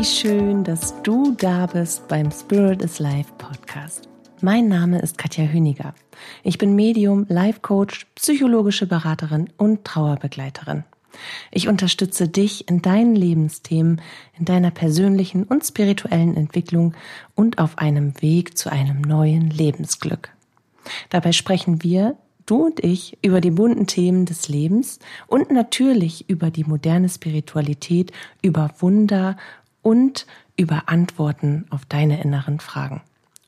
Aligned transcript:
wie 0.00 0.04
schön, 0.06 0.64
dass 0.64 0.94
du 1.02 1.36
da 1.36 1.66
bist 1.66 2.08
beim 2.08 2.30
Spirit 2.30 2.80
is 2.80 3.00
Life 3.00 3.30
Podcast. 3.36 4.08
Mein 4.40 4.66
Name 4.66 4.98
ist 5.02 5.18
Katja 5.18 5.44
Hüniger. 5.44 5.92
Ich 6.42 6.56
bin 6.56 6.74
Medium, 6.74 7.26
Life 7.28 7.60
Coach, 7.60 8.06
psychologische 8.14 8.86
Beraterin 8.86 9.50
und 9.58 9.84
Trauerbegleiterin. 9.84 10.84
Ich 11.50 11.68
unterstütze 11.68 12.28
dich 12.28 12.66
in 12.66 12.80
deinen 12.80 13.14
Lebensthemen, 13.14 14.00
in 14.38 14.46
deiner 14.46 14.70
persönlichen 14.70 15.44
und 15.44 15.66
spirituellen 15.66 16.34
Entwicklung 16.34 16.94
und 17.34 17.58
auf 17.58 17.76
einem 17.76 18.14
Weg 18.22 18.56
zu 18.56 18.72
einem 18.72 19.02
neuen 19.02 19.50
Lebensglück. 19.50 20.30
Dabei 21.10 21.32
sprechen 21.32 21.82
wir, 21.82 22.16
du 22.46 22.64
und 22.64 22.82
ich, 22.82 23.18
über 23.22 23.42
die 23.42 23.50
bunten 23.50 23.86
Themen 23.86 24.24
des 24.24 24.48
Lebens 24.48 24.98
und 25.26 25.50
natürlich 25.50 26.30
über 26.30 26.50
die 26.50 26.64
moderne 26.64 27.10
Spiritualität, 27.10 28.12
über 28.40 28.70
Wunder 28.78 29.36
und 29.82 30.26
über 30.56 30.88
Antworten 30.88 31.66
auf 31.70 31.84
deine 31.86 32.22
inneren 32.22 32.60
Fragen, 32.60 33.02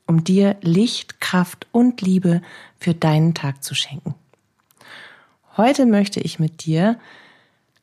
um 0.07 0.23
dir 0.23 0.55
Licht, 0.61 1.21
Kraft 1.21 1.67
und 1.71 2.01
Liebe 2.01 2.41
für 2.79 2.93
deinen 2.93 3.33
Tag 3.33 3.63
zu 3.63 3.75
schenken. 3.75 4.15
Heute 5.55 5.85
möchte 5.85 6.19
ich 6.19 6.39
mit 6.39 6.65
dir 6.65 6.97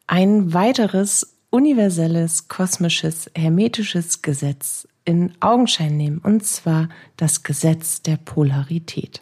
ein 0.07 0.53
weiteres 0.53 1.37
universelles, 1.51 2.49
kosmisches, 2.49 3.31
hermetisches 3.37 4.23
Gesetz 4.23 4.89
in 5.05 5.33
Augenschein 5.41 5.97
nehmen, 5.97 6.19
und 6.19 6.45
zwar 6.45 6.89
das 7.17 7.43
Gesetz 7.43 8.03
der 8.03 8.17
Polarität. 8.17 9.21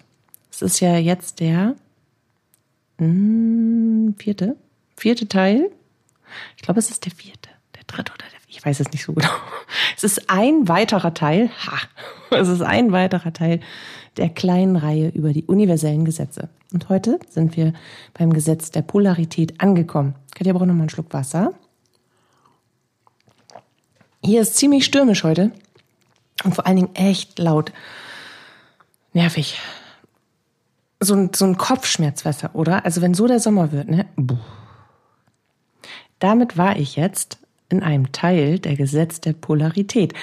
Es 0.50 0.62
ist 0.62 0.80
ja 0.80 0.96
jetzt 0.96 1.40
der 1.40 1.76
mh, 2.98 3.06
hm, 3.06 4.14
vierte, 4.18 4.56
vierte 4.96 5.28
Teil. 5.28 5.70
Ich 6.56 6.62
glaube, 6.62 6.80
es 6.80 6.90
ist 6.90 7.04
der 7.04 7.12
vierte, 7.12 7.50
der 7.74 7.84
dritte 7.86 8.12
oder 8.12 8.24
der, 8.30 8.37
ich 8.48 8.64
weiß 8.64 8.80
es 8.80 8.90
nicht 8.90 9.04
so 9.04 9.12
genau. 9.12 9.28
Es 9.96 10.04
ist 10.04 10.30
ein 10.30 10.68
weiterer 10.68 11.12
Teil, 11.14 11.50
ha, 11.66 11.78
es 12.36 12.48
ist 12.48 12.62
ein 12.62 12.92
weiterer 12.92 13.32
Teil 13.32 13.60
der 14.16 14.30
kleinen 14.30 14.76
Reihe 14.76 15.08
über 15.08 15.32
die 15.32 15.44
universellen 15.44 16.04
Gesetze. 16.04 16.48
Und 16.72 16.88
heute 16.88 17.18
sind 17.28 17.56
wir 17.56 17.72
beim 18.14 18.32
Gesetz 18.32 18.70
der 18.70 18.82
Polarität 18.82 19.60
angekommen. 19.60 20.14
Katja 20.34 20.52
braucht 20.52 20.66
noch 20.66 20.74
mal 20.74 20.80
einen 20.80 20.90
Schluck 20.90 21.12
Wasser. 21.12 21.52
Hier 24.24 24.40
ist 24.40 24.56
ziemlich 24.56 24.84
stürmisch 24.84 25.24
heute 25.24 25.52
und 26.44 26.54
vor 26.54 26.66
allen 26.66 26.76
Dingen 26.76 26.94
echt 26.94 27.38
laut. 27.38 27.72
Nervig. 29.12 29.60
So 31.00 31.14
ein, 31.14 31.30
so 31.34 31.44
ein 31.44 31.56
Kopfschmerzwasser, 31.56 32.54
oder? 32.54 32.84
Also 32.84 33.00
wenn 33.02 33.14
so 33.14 33.26
der 33.26 33.38
Sommer 33.38 33.72
wird, 33.72 33.88
ne? 33.88 34.06
Damit 36.18 36.56
war 36.56 36.76
ich 36.76 36.96
jetzt 36.96 37.38
in 37.68 37.82
einem 37.82 38.12
Teil 38.12 38.58
der 38.58 38.76
Gesetz 38.76 39.20
der 39.20 39.32
Polarität. 39.32 40.14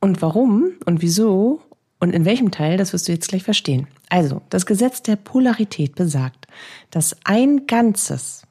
Und 0.00 0.22
warum 0.22 0.72
und 0.84 1.02
wieso 1.02 1.62
und 2.00 2.14
in 2.14 2.24
welchem 2.24 2.50
Teil, 2.50 2.76
das 2.76 2.92
wirst 2.92 3.08
du 3.08 3.12
jetzt 3.12 3.28
gleich 3.28 3.42
verstehen. 3.42 3.88
Also, 4.08 4.42
das 4.50 4.66
Gesetz 4.66 5.02
der 5.02 5.16
Polarität 5.16 5.94
besagt, 5.94 6.46
dass 6.90 7.16
ein 7.24 7.66
Ganzes 7.66 8.42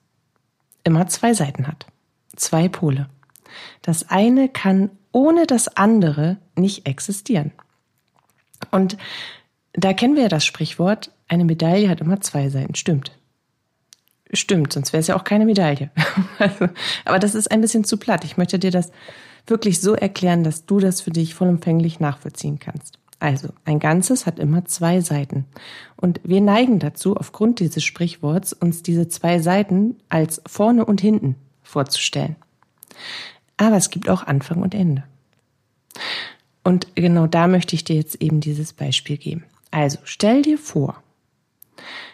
immer 0.84 1.08
zwei 1.08 1.34
Seiten 1.34 1.68
hat. 1.68 1.88
Zwei 2.36 2.68
Pole. 2.68 3.10
Das 3.82 4.10
eine 4.10 4.50
kann 4.50 4.90
ohne 5.12 5.48
das 5.48 5.70
andere 5.78 6.38
nicht 6.56 6.86
existieren. 6.86 7.52
Und 8.72 8.98
da 9.74 9.94
kennen 9.94 10.16
wir 10.16 10.24
ja 10.24 10.30
das 10.30 10.46
Sprichwort, 10.46 11.12
eine 11.28 11.46
Medaille 11.46 11.90
hat 11.90 12.02
immer 12.02 12.22
zwei 12.22 12.50
Seiten. 12.50 12.76
Stimmt. 12.76 13.17
Stimmt, 14.34 14.74
sonst 14.74 14.92
wäre 14.94 15.02
es 15.02 15.08
ja 15.08 15.16
auch 15.16 15.24
keine 15.24 15.46
Medaille. 15.46 15.90
Also, 16.40 16.68
aber 17.06 17.20
das 17.20 17.34
ist 17.34 17.50
ein 17.50 17.62
bisschen 17.62 17.84
zu 17.84 17.98
platt. 17.98 18.24
Ich 18.24 18.38
möchte 18.38 18.60
dir 18.60 18.72
das 18.72 18.92
wirklich 19.48 19.82
so 19.82 19.94
erklären, 19.94 20.44
dass 20.44 20.66
du 20.66 20.80
das 20.80 21.02
für 21.02 21.10
dich 21.12 21.34
vollumfänglich 21.34 22.00
nachvollziehen 22.00 22.60
kannst. 22.60 23.00
Also, 23.20 23.50
ein 23.66 23.80
Ganzes 23.80 24.28
hat 24.28 24.38
immer 24.38 24.66
zwei 24.66 25.02
Seiten. 25.02 25.46
Und 25.96 26.20
wir 26.24 26.42
neigen 26.42 26.78
dazu, 26.78 27.18
aufgrund 27.18 27.60
dieses 27.60 27.84
Sprichworts, 27.84 28.54
uns 28.54 28.84
diese 28.84 29.08
zwei 29.08 29.40
Seiten 29.40 29.96
als 30.10 30.42
vorne 30.46 30.86
und 30.86 31.02
hinten 31.02 31.36
vorzustellen. 31.64 32.36
Aber 33.58 33.78
es 33.78 33.90
gibt 33.90 34.10
auch 34.10 34.24
Anfang 34.24 34.62
und 34.62 34.76
Ende. 34.76 35.04
Und 36.64 36.96
genau 36.96 37.26
da 37.26 37.48
möchte 37.48 37.76
ich 37.76 37.84
dir 37.84 37.96
jetzt 37.96 38.22
eben 38.22 38.40
dieses 38.40 38.74
Beispiel 38.74 39.18
geben. 39.18 39.46
Also, 39.72 39.98
stell 40.04 40.44
dir 40.44 40.60
vor, 40.60 41.02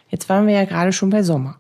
jetzt 0.08 0.30
waren 0.30 0.48
wir 0.48 0.54
ja 0.54 0.66
gerade 0.66 0.94
schon 0.94 1.10
bei 1.10 1.24
Sommer. 1.24 1.58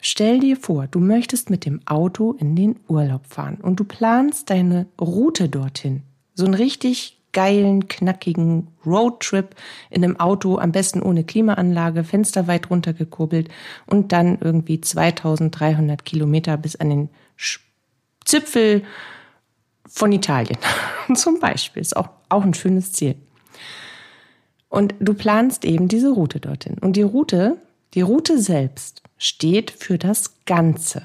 Stell 0.00 0.40
dir 0.40 0.56
vor, 0.56 0.86
du 0.86 0.98
möchtest 0.98 1.50
mit 1.50 1.66
dem 1.66 1.80
Auto 1.86 2.32
in 2.32 2.56
den 2.56 2.80
Urlaub 2.88 3.26
fahren 3.26 3.58
und 3.60 3.80
du 3.80 3.84
planst 3.84 4.48
deine 4.48 4.86
Route 5.00 5.48
dorthin. 5.48 6.02
So 6.34 6.46
ein 6.46 6.54
richtig 6.54 7.18
geilen, 7.32 7.86
knackigen 7.86 8.68
Roadtrip 8.84 9.54
in 9.90 10.02
einem 10.02 10.18
Auto, 10.18 10.58
am 10.58 10.72
besten 10.72 11.02
ohne 11.02 11.24
Klimaanlage, 11.24 12.02
Fenster 12.02 12.46
weit 12.46 12.70
runtergekurbelt 12.70 13.48
und 13.86 14.12
dann 14.12 14.38
irgendwie 14.40 14.80
2300 14.80 16.04
Kilometer 16.04 16.56
bis 16.56 16.76
an 16.76 16.90
den 16.90 17.08
Zipfel 18.24 18.82
von 19.86 20.12
Italien. 20.12 20.58
Zum 21.14 21.40
Beispiel 21.40 21.82
ist 21.82 21.96
auch, 21.96 22.08
auch 22.28 22.42
ein 22.42 22.54
schönes 22.54 22.92
Ziel. 22.92 23.16
Und 24.68 24.94
du 25.00 25.14
planst 25.14 25.64
eben 25.64 25.88
diese 25.88 26.10
Route 26.10 26.40
dorthin. 26.40 26.78
Und 26.80 26.96
die 26.96 27.02
Route, 27.02 27.56
die 27.94 28.02
Route 28.02 28.38
selbst 28.40 29.02
steht 29.20 29.70
für 29.70 29.98
das 29.98 30.44
Ganze. 30.46 31.04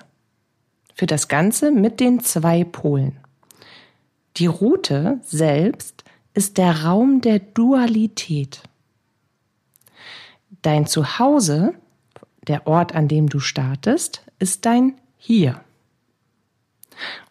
Für 0.95 1.05
das 1.05 1.27
Ganze 1.27 1.69
mit 1.69 1.99
den 1.99 2.21
zwei 2.21 2.63
Polen. 2.63 3.19
Die 4.37 4.47
Route 4.47 5.19
selbst 5.21 6.03
ist 6.33 6.57
der 6.57 6.85
Raum 6.85 7.21
der 7.21 7.39
Dualität. 7.39 8.63
Dein 10.61 10.87
Zuhause, 10.87 11.73
der 12.47 12.65
Ort, 12.67 12.95
an 12.95 13.07
dem 13.07 13.27
du 13.27 13.39
startest, 13.39 14.23
ist 14.39 14.65
dein 14.65 14.95
Hier. 15.17 15.61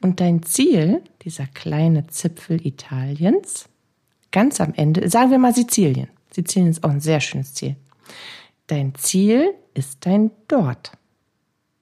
Und 0.02 0.20
dein 0.20 0.42
Ziel, 0.42 1.02
dieser 1.22 1.46
kleine 1.46 2.06
Zipfel 2.08 2.64
Italiens, 2.66 3.68
ganz 4.30 4.60
am 4.60 4.74
Ende, 4.74 5.08
sagen 5.08 5.30
wir 5.30 5.38
mal 5.38 5.54
Sizilien. 5.54 6.08
Sizilien 6.30 6.70
ist 6.70 6.84
auch 6.84 6.90
ein 6.90 7.00
sehr 7.00 7.20
schönes 7.20 7.54
Ziel. 7.54 7.76
Dein 8.66 8.94
Ziel 8.94 9.54
ist 9.74 10.06
dein 10.06 10.30
Dort. 10.48 10.92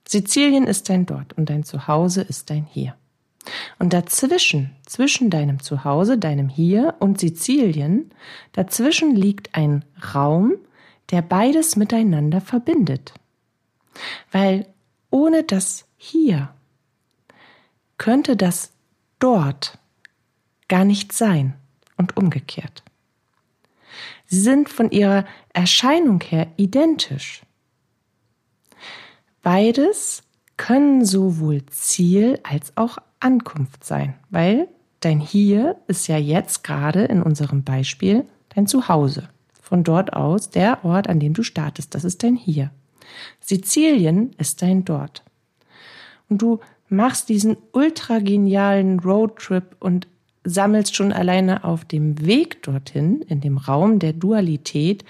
Sizilien 0.07 0.67
ist 0.67 0.89
dein 0.89 1.07
Dort 1.07 1.33
und 1.35 1.49
dein 1.49 1.65
Zuhause 1.65 2.23
ist 2.23 2.51
dein 2.51 2.65
Hier. 2.65 2.97
Und 3.79 3.93
dazwischen, 3.93 4.75
zwischen 4.87 5.31
deinem 5.31 5.61
Zuhause, 5.61 6.19
deinem 6.19 6.49
Hier 6.49 6.95
und 6.99 7.19
Sizilien, 7.19 8.11
dazwischen 8.53 9.15
liegt 9.15 9.55
ein 9.55 9.85
Raum, 10.15 10.55
der 11.11 11.23
beides 11.23 11.77
miteinander 11.77 12.41
verbindet. 12.41 13.15
Weil 14.31 14.67
ohne 15.11 15.43
das 15.45 15.87
Hier 15.97 16.55
könnte 17.99 18.37
das 18.37 18.73
dort 19.19 19.79
gar 20.69 20.85
nicht 20.85 21.13
sein 21.13 21.55
und 21.97 22.17
umgekehrt. 22.17 22.83
Sie 24.33 24.41
sind 24.41 24.71
von 24.71 24.91
ihrer 24.91 25.27
Erscheinung 25.53 26.23
her 26.23 26.47
identisch. 26.57 27.43
Beides 29.43 30.23
können 30.57 31.05
sowohl 31.05 31.67
Ziel 31.67 32.41
als 32.43 32.75
auch 32.79 32.97
Ankunft 33.21 33.85
sein, 33.85 34.15
weil 34.31 34.69
dein 35.01 35.21
Hier 35.21 35.77
ist 35.87 36.07
ja 36.07 36.17
jetzt 36.17 36.65
gerade 36.65 37.05
in 37.05 37.23
unserem 37.23 37.63
Beispiel 37.63 38.25
dein 38.55 38.67
Zuhause. 38.67 39.29
Von 39.61 39.85
dort 39.85 40.15
aus 40.15 40.49
der 40.49 40.83
Ort, 40.83 41.11
an 41.11 41.21
dem 41.21 41.35
du 41.35 41.43
startest, 41.43 41.95
das 41.95 42.03
ist 42.03 42.23
dein 42.23 42.35
Hier. 42.35 42.71
Sizilien 43.39 44.33
ist 44.39 44.63
dein 44.63 44.87
Dort. 44.87 45.25
Und 46.31 46.41
du 46.41 46.61
machst 46.89 47.29
diesen 47.29 47.59
ultra 47.73 48.19
genialen 48.21 48.99
Roadtrip 48.99 49.77
und 49.79 50.09
sammelst 50.45 50.97
schon 50.97 51.13
alleine 51.13 51.65
auf 51.65 51.85
dem 51.85 52.25
Weg 52.25 52.63
dorthin, 52.63 53.23
in 53.23 53.41
dem 53.41 53.59
Raum 53.59 53.99
der 53.99 54.13
Dualität, 54.13 55.05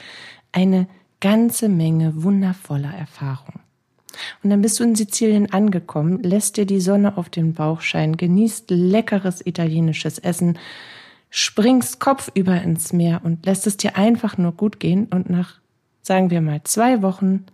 eine 0.52 0.86
ganze 1.20 1.68
Menge 1.68 2.22
wundervoller 2.22 2.92
Erfahrungen. 2.92 3.60
Und 4.42 4.50
dann 4.50 4.60
bist 4.60 4.78
du 4.78 4.84
in 4.84 4.94
Sizilien 4.94 5.52
angekommen, 5.52 6.22
lässt 6.22 6.56
dir 6.56 6.66
die 6.66 6.80
Sonne 6.80 7.16
auf 7.16 7.30
den 7.30 7.54
Bauch 7.54 7.80
scheinen, 7.80 8.16
genießt 8.16 8.70
leckeres 8.70 9.44
italienisches 9.44 10.18
Essen, 10.18 10.58
springst 11.30 11.98
kopfüber 11.98 12.60
ins 12.60 12.92
Meer 12.92 13.22
und 13.24 13.46
lässt 13.46 13.66
es 13.66 13.78
dir 13.78 13.96
einfach 13.96 14.36
nur 14.36 14.52
gut 14.52 14.80
gehen. 14.80 15.06
Und 15.06 15.30
nach, 15.30 15.60
sagen 16.02 16.30
wir 16.30 16.42
mal, 16.42 16.60
zwei 16.64 17.00
Wochen 17.00 17.46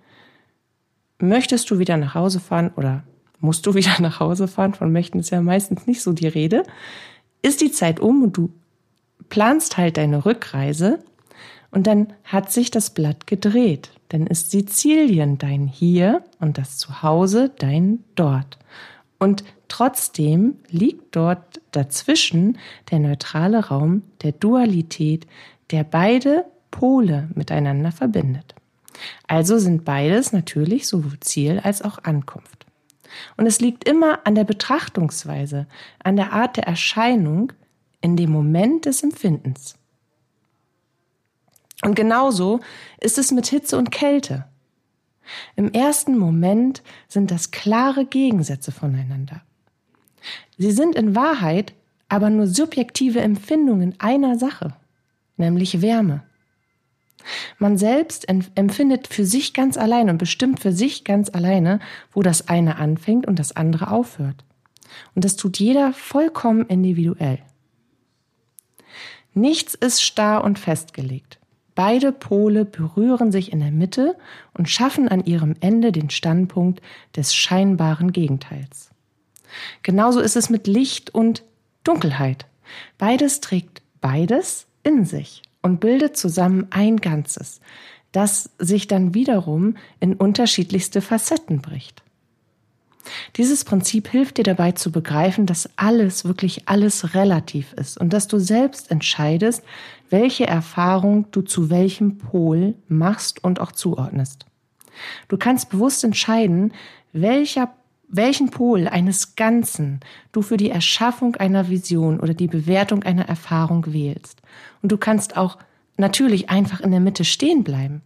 möchtest 1.18 1.70
du 1.70 1.78
wieder 1.78 1.96
nach 1.96 2.14
Hause 2.14 2.40
fahren 2.40 2.72
oder 2.76 3.04
musst 3.38 3.66
du 3.66 3.74
wieder 3.76 4.00
nach 4.00 4.18
Hause 4.18 4.48
fahren, 4.48 4.74
von 4.74 4.92
möchten 4.92 5.20
ist 5.20 5.30
ja 5.30 5.40
meistens 5.40 5.86
nicht 5.86 6.02
so 6.02 6.12
die 6.12 6.28
Rede, 6.28 6.64
ist 7.42 7.60
die 7.60 7.72
Zeit 7.72 8.00
um 8.00 8.22
und 8.22 8.36
du 8.36 8.50
planst 9.28 9.76
halt 9.76 9.96
deine 9.96 10.24
Rückreise 10.24 10.98
und 11.70 11.86
dann 11.86 12.12
hat 12.24 12.50
sich 12.50 12.70
das 12.70 12.90
Blatt 12.90 13.26
gedreht. 13.26 13.90
Dann 14.08 14.26
ist 14.26 14.50
Sizilien 14.50 15.38
dein 15.38 15.66
Hier 15.66 16.24
und 16.40 16.56
das 16.56 16.78
Zuhause 16.78 17.50
dein 17.58 18.04
Dort. 18.14 18.58
Und 19.18 19.44
trotzdem 19.68 20.56
liegt 20.70 21.14
dort 21.14 21.60
dazwischen 21.72 22.58
der 22.90 23.00
neutrale 23.00 23.66
Raum 23.66 24.02
der 24.22 24.32
Dualität, 24.32 25.26
der 25.70 25.84
beide 25.84 26.46
Pole 26.70 27.28
miteinander 27.34 27.92
verbindet. 27.92 28.54
Also 29.26 29.58
sind 29.58 29.84
beides 29.84 30.32
natürlich 30.32 30.86
sowohl 30.86 31.20
Ziel 31.20 31.60
als 31.62 31.82
auch 31.82 31.98
Ankunft. 32.04 32.67
Und 33.36 33.46
es 33.46 33.60
liegt 33.60 33.88
immer 33.88 34.26
an 34.26 34.34
der 34.34 34.44
Betrachtungsweise, 34.44 35.66
an 36.02 36.16
der 36.16 36.32
Art 36.32 36.56
der 36.56 36.66
Erscheinung 36.66 37.52
in 38.00 38.16
dem 38.16 38.30
Moment 38.30 38.86
des 38.86 39.02
Empfindens. 39.02 39.76
Und 41.82 41.94
genauso 41.94 42.60
ist 43.00 43.18
es 43.18 43.30
mit 43.30 43.46
Hitze 43.46 43.78
und 43.78 43.90
Kälte. 43.90 44.46
Im 45.56 45.72
ersten 45.72 46.16
Moment 46.16 46.82
sind 47.06 47.30
das 47.30 47.50
klare 47.50 48.06
Gegensätze 48.06 48.72
voneinander. 48.72 49.42
Sie 50.56 50.72
sind 50.72 50.94
in 50.94 51.14
Wahrheit 51.14 51.74
aber 52.08 52.30
nur 52.30 52.46
subjektive 52.46 53.20
Empfindungen 53.20 53.94
einer 53.98 54.38
Sache, 54.38 54.74
nämlich 55.36 55.82
Wärme. 55.82 56.22
Man 57.58 57.76
selbst 57.76 58.26
empfindet 58.28 59.08
für 59.08 59.24
sich 59.24 59.54
ganz 59.54 59.76
allein 59.76 60.10
und 60.10 60.18
bestimmt 60.18 60.60
für 60.60 60.72
sich 60.72 61.04
ganz 61.04 61.30
alleine, 61.30 61.80
wo 62.12 62.22
das 62.22 62.48
eine 62.48 62.76
anfängt 62.76 63.26
und 63.26 63.38
das 63.38 63.54
andere 63.54 63.90
aufhört. 63.90 64.44
Und 65.14 65.24
das 65.24 65.36
tut 65.36 65.58
jeder 65.58 65.92
vollkommen 65.92 66.66
individuell. 66.66 67.38
Nichts 69.34 69.74
ist 69.74 70.02
starr 70.02 70.42
und 70.44 70.58
festgelegt. 70.58 71.38
Beide 71.74 72.10
Pole 72.10 72.64
berühren 72.64 73.30
sich 73.30 73.52
in 73.52 73.60
der 73.60 73.70
Mitte 73.70 74.16
und 74.52 74.68
schaffen 74.68 75.08
an 75.08 75.24
ihrem 75.24 75.54
Ende 75.60 75.92
den 75.92 76.10
Standpunkt 76.10 76.82
des 77.14 77.34
scheinbaren 77.34 78.12
Gegenteils. 78.12 78.90
Genauso 79.82 80.20
ist 80.20 80.34
es 80.34 80.50
mit 80.50 80.66
Licht 80.66 81.14
und 81.14 81.44
Dunkelheit. 81.84 82.46
Beides 82.98 83.40
trägt 83.40 83.82
beides 84.00 84.66
in 84.82 85.04
sich 85.04 85.42
und 85.62 85.80
bildet 85.80 86.16
zusammen 86.16 86.66
ein 86.70 86.98
Ganzes, 86.98 87.60
das 88.12 88.50
sich 88.58 88.86
dann 88.86 89.14
wiederum 89.14 89.76
in 90.00 90.14
unterschiedlichste 90.14 91.00
Facetten 91.00 91.60
bricht. 91.60 92.02
Dieses 93.36 93.64
Prinzip 93.64 94.08
hilft 94.08 94.38
dir 94.38 94.44
dabei 94.44 94.72
zu 94.72 94.92
begreifen, 94.92 95.46
dass 95.46 95.70
alles, 95.76 96.24
wirklich 96.24 96.68
alles 96.68 97.14
relativ 97.14 97.72
ist 97.74 97.98
und 97.98 98.12
dass 98.12 98.28
du 98.28 98.38
selbst 98.38 98.90
entscheidest, 98.90 99.62
welche 100.10 100.46
Erfahrung 100.46 101.26
du 101.30 101.42
zu 101.42 101.70
welchem 101.70 102.18
Pol 102.18 102.74
machst 102.88 103.42
und 103.42 103.60
auch 103.60 103.72
zuordnest. 103.72 104.46
Du 105.28 105.36
kannst 105.36 105.70
bewusst 105.70 106.04
entscheiden, 106.04 106.72
welcher, 107.12 107.72
welchen 108.08 108.50
Pol 108.50 108.88
eines 108.88 109.36
Ganzen 109.36 110.00
du 110.32 110.42
für 110.42 110.56
die 110.56 110.70
Erschaffung 110.70 111.36
einer 111.36 111.68
Vision 111.68 112.20
oder 112.20 112.34
die 112.34 112.46
Bewertung 112.46 113.02
einer 113.02 113.28
Erfahrung 113.28 113.92
wählst. 113.92 114.40
Und 114.82 114.90
du 114.90 114.96
kannst 114.96 115.36
auch 115.36 115.58
natürlich 115.96 116.48
einfach 116.48 116.80
in 116.80 116.90
der 116.90 117.00
Mitte 117.00 117.24
stehen 117.24 117.64
bleiben. 117.64 118.02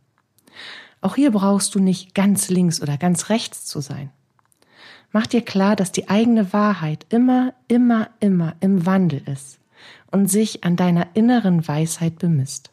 Auch 1.00 1.14
hier 1.14 1.30
brauchst 1.30 1.74
du 1.74 1.78
nicht 1.78 2.14
ganz 2.14 2.48
links 2.48 2.82
oder 2.82 2.96
ganz 2.96 3.28
rechts 3.28 3.64
zu 3.66 3.80
sein. 3.80 4.10
Mach 5.12 5.26
dir 5.26 5.42
klar, 5.42 5.76
dass 5.76 5.92
die 5.92 6.08
eigene 6.08 6.52
Wahrheit 6.52 7.06
immer, 7.10 7.54
immer, 7.68 8.08
immer 8.20 8.54
im 8.60 8.86
Wandel 8.86 9.22
ist 9.26 9.58
und 10.10 10.30
sich 10.30 10.64
an 10.64 10.76
deiner 10.76 11.08
inneren 11.14 11.66
Weisheit 11.66 12.18
bemisst. 12.18 12.70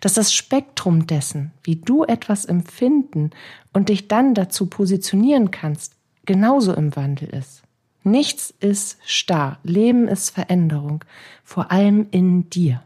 Dass 0.00 0.14
das 0.14 0.32
Spektrum 0.32 1.06
dessen, 1.06 1.52
wie 1.62 1.76
du 1.76 2.04
etwas 2.04 2.44
empfinden 2.44 3.30
und 3.72 3.90
dich 3.90 4.08
dann 4.08 4.34
dazu 4.34 4.66
positionieren 4.66 5.50
kannst, 5.50 5.97
genauso 6.28 6.74
im 6.74 6.94
Wandel 6.94 7.30
ist. 7.30 7.62
Nichts 8.04 8.54
ist 8.60 8.98
starr, 9.04 9.58
Leben 9.64 10.06
ist 10.06 10.30
Veränderung, 10.30 11.02
vor 11.42 11.72
allem 11.72 12.06
in 12.10 12.48
dir. 12.50 12.82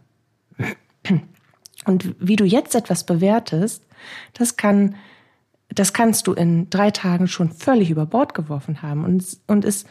Und 1.85 2.15
wie 2.21 2.37
du 2.37 2.45
jetzt 2.45 2.77
etwas 2.77 3.05
bewertest, 3.05 3.85
das 4.33 4.57
kann 4.57 4.95
das 5.69 5.95
kannst 5.95 6.27
du 6.27 6.35
in 6.35 6.69
drei 6.69 6.91
Tagen 6.91 7.29
schon 7.29 7.51
völlig 7.51 7.91
über 7.91 8.05
Bord 8.05 8.35
geworfen 8.35 8.83
haben 8.83 9.05
und, 9.05 9.25
und 9.47 9.65
es 9.65 9.87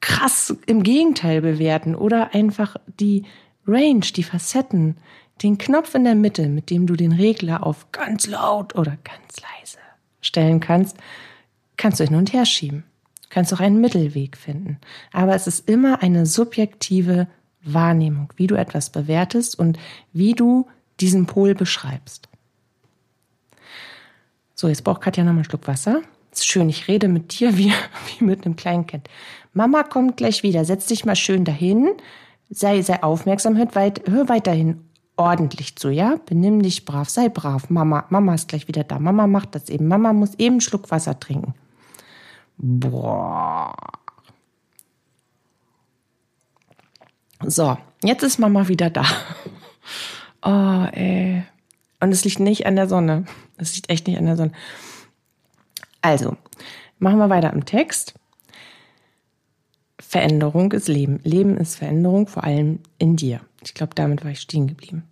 krass 0.00 0.54
im 0.66 0.84
Gegenteil 0.84 1.42
bewerten 1.42 1.96
oder 1.96 2.32
einfach 2.32 2.76
die 2.86 3.24
Range, 3.66 4.06
die 4.14 4.22
Facetten, 4.22 4.96
den 5.42 5.58
Knopf 5.58 5.94
in 5.96 6.04
der 6.04 6.14
Mitte, 6.14 6.48
mit 6.48 6.70
dem 6.70 6.86
du 6.86 6.94
den 6.94 7.12
Regler 7.12 7.66
auf 7.66 7.90
ganz 7.90 8.28
laut 8.28 8.76
oder 8.76 8.96
ganz 9.02 9.40
leise 9.40 9.78
stellen 10.20 10.60
kannst, 10.60 10.96
kannst 11.82 11.98
du 11.98 12.04
hin 12.04 12.14
und 12.14 12.32
her 12.32 12.46
schieben. 12.46 12.84
Kannst 13.28 13.52
auch 13.52 13.58
einen 13.58 13.80
Mittelweg 13.80 14.36
finden. 14.36 14.78
Aber 15.12 15.34
es 15.34 15.48
ist 15.48 15.68
immer 15.68 16.00
eine 16.00 16.26
subjektive 16.26 17.26
Wahrnehmung, 17.64 18.32
wie 18.36 18.46
du 18.46 18.54
etwas 18.54 18.90
bewertest 18.90 19.58
und 19.58 19.80
wie 20.12 20.34
du 20.34 20.68
diesen 21.00 21.26
Pol 21.26 21.56
beschreibst. 21.56 22.28
So, 24.54 24.68
jetzt 24.68 24.84
braucht 24.84 25.00
Katja 25.00 25.24
noch 25.24 25.32
mal 25.32 25.38
einen 25.38 25.44
Schluck 25.44 25.66
Wasser. 25.66 26.02
Ist 26.30 26.46
schön, 26.46 26.68
ich 26.68 26.86
rede 26.86 27.08
mit 27.08 27.40
dir 27.40 27.58
wie, 27.58 27.72
wie 28.18 28.24
mit 28.24 28.46
einem 28.46 28.54
Kleinkind. 28.54 29.08
Mama 29.52 29.82
kommt 29.82 30.16
gleich 30.16 30.44
wieder. 30.44 30.64
Setz 30.64 30.86
dich 30.86 31.04
mal 31.04 31.16
schön 31.16 31.44
dahin. 31.44 31.90
Sei, 32.48 32.80
sei 32.82 33.02
aufmerksam, 33.02 33.56
hör, 33.56 33.74
weit, 33.74 34.08
hör 34.08 34.28
weiterhin 34.28 34.84
ordentlich 35.16 35.74
zu, 35.74 35.88
ja? 35.90 36.14
Benimm 36.26 36.62
dich 36.62 36.84
brav, 36.84 37.08
sei 37.08 37.28
brav. 37.28 37.70
Mama, 37.70 38.04
Mama 38.10 38.34
ist 38.34 38.46
gleich 38.46 38.68
wieder 38.68 38.84
da. 38.84 39.00
Mama 39.00 39.26
macht 39.26 39.56
das 39.56 39.68
eben. 39.68 39.88
Mama 39.88 40.12
muss 40.12 40.34
eben 40.34 40.54
einen 40.54 40.60
Schluck 40.60 40.92
Wasser 40.92 41.18
trinken. 41.18 41.54
Boah. 42.56 43.74
So, 47.44 47.76
jetzt 48.02 48.22
ist 48.22 48.38
Mama 48.38 48.68
wieder 48.68 48.90
da. 48.90 49.04
Oh, 50.44 50.86
ey. 50.90 51.44
Und 52.00 52.10
es 52.10 52.24
liegt 52.24 52.40
nicht 52.40 52.66
an 52.66 52.74
der 52.74 52.88
Sonne. 52.88 53.26
Es 53.58 53.76
liegt 53.76 53.90
echt 53.90 54.08
nicht 54.08 54.18
an 54.18 54.26
der 54.26 54.36
Sonne. 54.36 54.50
Also, 56.00 56.36
machen 56.98 57.18
wir 57.18 57.30
weiter 57.30 57.52
im 57.52 57.64
Text. 57.64 58.14
Veränderung 60.00 60.72
ist 60.72 60.88
Leben. 60.88 61.20
Leben 61.22 61.56
ist 61.56 61.76
Veränderung, 61.76 62.26
vor 62.26 62.42
allem 62.42 62.80
in 62.98 63.14
dir. 63.14 63.40
Ich 63.62 63.72
glaube, 63.72 63.94
damit 63.94 64.24
war 64.24 64.32
ich 64.32 64.40
stehen 64.40 64.66
geblieben. 64.66 65.04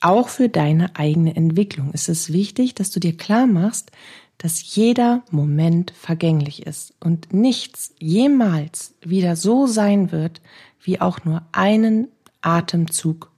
Auch 0.00 0.28
für 0.28 0.50
deine 0.50 0.94
eigene 0.96 1.34
Entwicklung 1.34 1.92
ist 1.92 2.08
es 2.08 2.32
wichtig, 2.32 2.74
dass 2.74 2.90
du 2.90 3.00
dir 3.00 3.16
klar 3.16 3.46
machst, 3.46 3.90
dass 4.38 4.74
jeder 4.76 5.22
Moment 5.30 5.90
vergänglich 5.90 6.66
ist 6.66 6.94
und 7.00 7.32
nichts 7.32 7.92
jemals 7.98 8.94
wieder 9.00 9.36
so 9.36 9.66
sein 9.66 10.12
wird, 10.12 10.40
wie 10.80 11.00
auch 11.00 11.24
nur 11.24 11.42
einen 11.52 12.08
Atemzug 12.40 13.30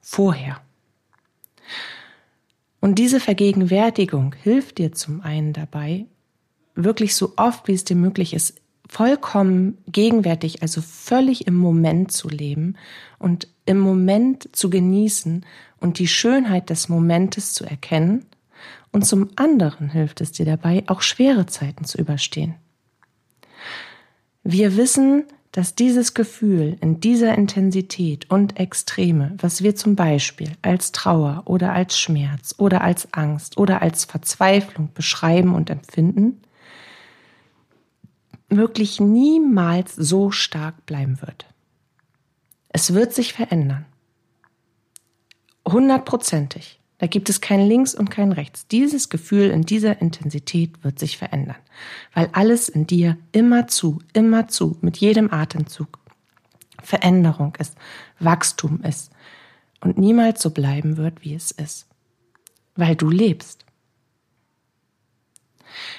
vorher. 0.00 0.60
Und 2.80 2.98
diese 2.98 3.20
Vergegenwärtigung 3.20 4.34
hilft 4.42 4.78
dir 4.78 4.92
zum 4.92 5.20
einen 5.20 5.52
dabei, 5.52 6.06
wirklich 6.74 7.14
so 7.14 7.32
oft 7.36 7.68
wie 7.68 7.74
es 7.74 7.84
dir 7.84 7.96
möglich 7.96 8.34
ist, 8.34 8.60
vollkommen 8.88 9.78
gegenwärtig, 9.86 10.62
also 10.62 10.80
völlig 10.80 11.46
im 11.46 11.56
Moment 11.56 12.10
zu 12.10 12.28
leben 12.28 12.76
und 13.18 13.48
im 13.66 13.78
Moment 13.78 14.48
zu 14.56 14.70
genießen 14.70 15.44
und 15.80 15.98
die 15.98 16.08
Schönheit 16.08 16.70
des 16.70 16.88
Momentes 16.88 17.52
zu 17.52 17.64
erkennen. 17.64 18.24
Und 18.92 19.06
zum 19.06 19.28
anderen 19.36 19.90
hilft 19.90 20.20
es 20.20 20.32
dir 20.32 20.46
dabei, 20.46 20.84
auch 20.86 21.02
schwere 21.02 21.46
Zeiten 21.46 21.84
zu 21.84 21.98
überstehen. 21.98 22.54
Wir 24.42 24.76
wissen, 24.76 25.24
dass 25.52 25.74
dieses 25.74 26.14
Gefühl 26.14 26.76
in 26.80 27.00
dieser 27.00 27.34
Intensität 27.34 28.30
und 28.30 28.58
Extreme, 28.58 29.34
was 29.38 29.62
wir 29.62 29.74
zum 29.74 29.96
Beispiel 29.96 30.52
als 30.62 30.92
Trauer 30.92 31.42
oder 31.46 31.72
als 31.72 31.98
Schmerz 31.98 32.54
oder 32.58 32.82
als 32.82 33.12
Angst 33.12 33.58
oder 33.58 33.82
als 33.82 34.04
Verzweiflung 34.04 34.92
beschreiben 34.94 35.54
und 35.54 35.70
empfinden, 35.70 36.40
wirklich 38.48 39.00
niemals 39.00 39.94
so 39.94 40.30
stark 40.30 40.86
bleiben 40.86 41.20
wird. 41.20 41.46
Es 42.68 42.94
wird 42.94 43.12
sich 43.12 43.32
verändern. 43.32 43.86
Hundertprozentig. 45.66 46.77
Da 46.98 47.06
gibt 47.06 47.30
es 47.30 47.40
kein 47.40 47.60
Links 47.60 47.94
und 47.94 48.10
kein 48.10 48.32
Rechts. 48.32 48.66
Dieses 48.66 49.08
Gefühl 49.08 49.50
in 49.50 49.62
dieser 49.62 50.00
Intensität 50.02 50.82
wird 50.82 50.98
sich 50.98 51.16
verändern, 51.16 51.56
weil 52.12 52.28
alles 52.32 52.68
in 52.68 52.86
dir 52.86 53.16
immer 53.30 53.68
zu, 53.68 54.00
immer 54.12 54.48
zu, 54.48 54.76
mit 54.80 54.96
jedem 54.96 55.32
Atemzug 55.32 55.98
Veränderung 56.82 57.54
ist, 57.58 57.76
Wachstum 58.18 58.82
ist 58.82 59.10
und 59.80 59.98
niemals 59.98 60.42
so 60.42 60.50
bleiben 60.50 60.96
wird, 60.96 61.24
wie 61.24 61.34
es 61.34 61.50
ist, 61.50 61.86
weil 62.76 62.96
du 62.96 63.10
lebst. 63.10 63.64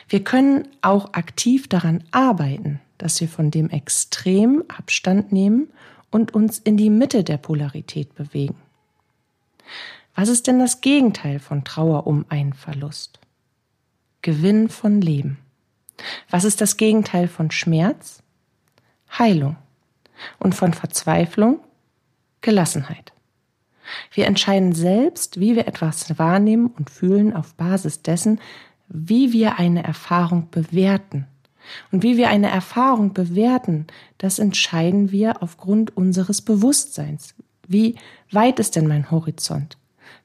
Wir 0.07 0.23
können 0.23 0.67
auch 0.81 1.13
aktiv 1.13 1.67
daran 1.67 2.03
arbeiten, 2.11 2.81
dass 2.97 3.21
wir 3.21 3.29
von 3.29 3.51
dem 3.51 3.69
Extrem 3.69 4.63
Abstand 4.67 5.31
nehmen 5.31 5.69
und 6.11 6.33
uns 6.33 6.59
in 6.59 6.75
die 6.75 6.89
Mitte 6.89 7.23
der 7.23 7.37
Polarität 7.37 8.15
bewegen. 8.15 8.55
Was 10.19 10.27
ist 10.27 10.47
denn 10.47 10.59
das 10.59 10.81
Gegenteil 10.81 11.39
von 11.39 11.63
Trauer 11.63 12.05
um 12.05 12.25
einen 12.27 12.51
Verlust? 12.51 13.21
Gewinn 14.21 14.67
von 14.67 14.99
Leben. 14.99 15.37
Was 16.29 16.43
ist 16.43 16.59
das 16.59 16.75
Gegenteil 16.75 17.29
von 17.29 17.51
Schmerz? 17.51 18.21
Heilung 19.17 19.55
und 20.37 20.55
von 20.55 20.73
Verzweiflung 20.73 21.61
Gelassenheit. 22.41 23.13
Wir 24.11 24.25
entscheiden 24.27 24.73
selbst, 24.73 25.39
wie 25.39 25.55
wir 25.55 25.69
etwas 25.69 26.19
wahrnehmen 26.19 26.67
und 26.67 26.89
fühlen 26.89 27.33
auf 27.33 27.53
Basis 27.53 28.01
dessen, 28.01 28.41
wie 28.89 29.31
wir 29.31 29.57
eine 29.57 29.85
Erfahrung 29.85 30.49
bewerten. 30.51 31.27
Und 31.93 32.03
wie 32.03 32.17
wir 32.17 32.27
eine 32.27 32.49
Erfahrung 32.49 33.13
bewerten, 33.13 33.87
das 34.17 34.37
entscheiden 34.37 35.11
wir 35.11 35.41
aufgrund 35.41 35.95
unseres 35.95 36.41
Bewusstseins. 36.41 37.35
Wie 37.69 37.95
weit 38.31 38.59
ist 38.59 38.75
denn 38.75 38.85
mein 38.85 39.11
Horizont? 39.11 39.77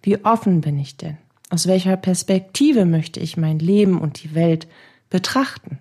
Wie 0.04 0.22
offen 0.22 0.60
bin 0.60 0.78
ich 0.78 0.98
denn? 0.98 1.16
Aus 1.48 1.66
welcher 1.66 1.96
Perspektive 1.96 2.84
möchte 2.84 3.20
ich 3.20 3.38
mein 3.38 3.58
Leben 3.58 3.98
und 3.98 4.22
die 4.22 4.34
Welt 4.34 4.68
betrachten? 5.08 5.78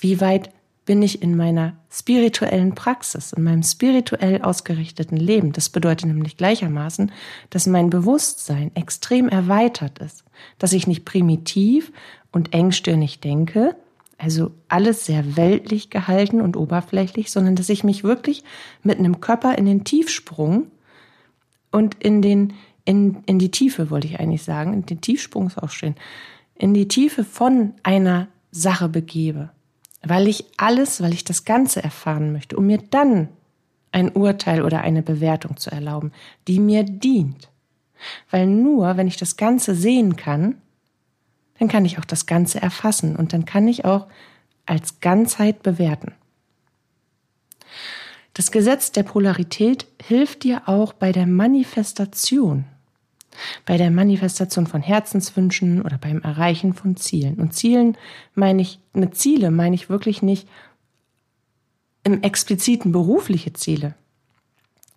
Wie 0.00 0.20
weit 0.20 0.50
bin 0.84 1.02
ich 1.02 1.22
in 1.22 1.36
meiner 1.36 1.76
spirituellen 1.90 2.74
Praxis, 2.74 3.32
in 3.32 3.42
meinem 3.42 3.62
spirituell 3.62 4.40
ausgerichteten 4.40 5.16
Leben. 5.16 5.52
Das 5.52 5.68
bedeutet 5.68 6.06
nämlich 6.06 6.36
gleichermaßen, 6.36 7.10
dass 7.50 7.66
mein 7.66 7.90
Bewusstsein 7.90 8.70
extrem 8.74 9.28
erweitert 9.28 9.98
ist, 9.98 10.24
dass 10.58 10.72
ich 10.72 10.86
nicht 10.86 11.04
primitiv 11.04 11.92
und 12.30 12.54
engstirnig 12.54 13.20
denke, 13.20 13.76
also 14.16 14.52
alles 14.68 15.04
sehr 15.04 15.36
weltlich 15.36 15.90
gehalten 15.90 16.40
und 16.40 16.56
oberflächlich, 16.56 17.30
sondern 17.30 17.56
dass 17.56 17.68
ich 17.68 17.84
mich 17.84 18.04
wirklich 18.04 18.44
mit 18.82 18.98
einem 18.98 19.20
Körper 19.20 19.58
in 19.58 19.66
den 19.66 19.84
Tiefsprung 19.84 20.68
und 21.70 21.96
in 22.02 22.22
den 22.22 22.54
in, 22.86 23.22
in 23.26 23.38
die 23.38 23.50
Tiefe 23.50 23.90
wollte 23.90 24.06
ich 24.06 24.18
eigentlich 24.18 24.42
sagen, 24.42 24.72
in 24.72 24.86
den 24.86 25.02
Tiefsprung 25.02 25.48
ist 25.48 25.62
auch 25.62 25.70
schön, 25.70 25.94
in 26.54 26.72
die 26.72 26.88
Tiefe 26.88 27.24
von 27.24 27.74
einer 27.82 28.28
Sache 28.50 28.88
begebe 28.88 29.50
weil 30.08 30.28
ich 30.28 30.44
alles, 30.56 31.00
weil 31.00 31.12
ich 31.12 31.24
das 31.24 31.44
Ganze 31.44 31.82
erfahren 31.82 32.32
möchte, 32.32 32.56
um 32.56 32.66
mir 32.66 32.78
dann 32.78 33.28
ein 33.92 34.12
Urteil 34.12 34.62
oder 34.62 34.82
eine 34.82 35.02
Bewertung 35.02 35.56
zu 35.56 35.70
erlauben, 35.70 36.12
die 36.48 36.60
mir 36.60 36.84
dient. 36.84 37.50
Weil 38.30 38.46
nur, 38.46 38.96
wenn 38.96 39.08
ich 39.08 39.16
das 39.16 39.36
Ganze 39.36 39.74
sehen 39.74 40.16
kann, 40.16 40.60
dann 41.58 41.68
kann 41.68 41.84
ich 41.84 41.98
auch 41.98 42.04
das 42.04 42.26
Ganze 42.26 42.60
erfassen 42.60 43.16
und 43.16 43.32
dann 43.32 43.46
kann 43.46 43.66
ich 43.66 43.84
auch 43.84 44.06
als 44.66 45.00
Ganzheit 45.00 45.62
bewerten. 45.62 46.12
Das 48.34 48.50
Gesetz 48.50 48.92
der 48.92 49.04
Polarität 49.04 49.86
hilft 50.02 50.44
dir 50.44 50.68
auch 50.68 50.92
bei 50.92 51.10
der 51.10 51.26
Manifestation 51.26 52.66
bei 53.64 53.76
der 53.76 53.90
Manifestation 53.90 54.66
von 54.66 54.82
Herzenswünschen 54.82 55.82
oder 55.82 55.98
beim 55.98 56.20
Erreichen 56.22 56.74
von 56.74 56.96
Zielen. 56.96 57.34
Und 57.36 57.54
Zielen 57.54 57.96
meine 58.34 58.62
ich, 58.62 58.80
mit 58.92 59.16
Ziele 59.16 59.50
meine 59.50 59.74
ich 59.74 59.88
wirklich 59.88 60.22
nicht 60.22 60.48
im 62.04 62.22
expliziten 62.22 62.92
berufliche 62.92 63.52
Ziele. 63.52 63.94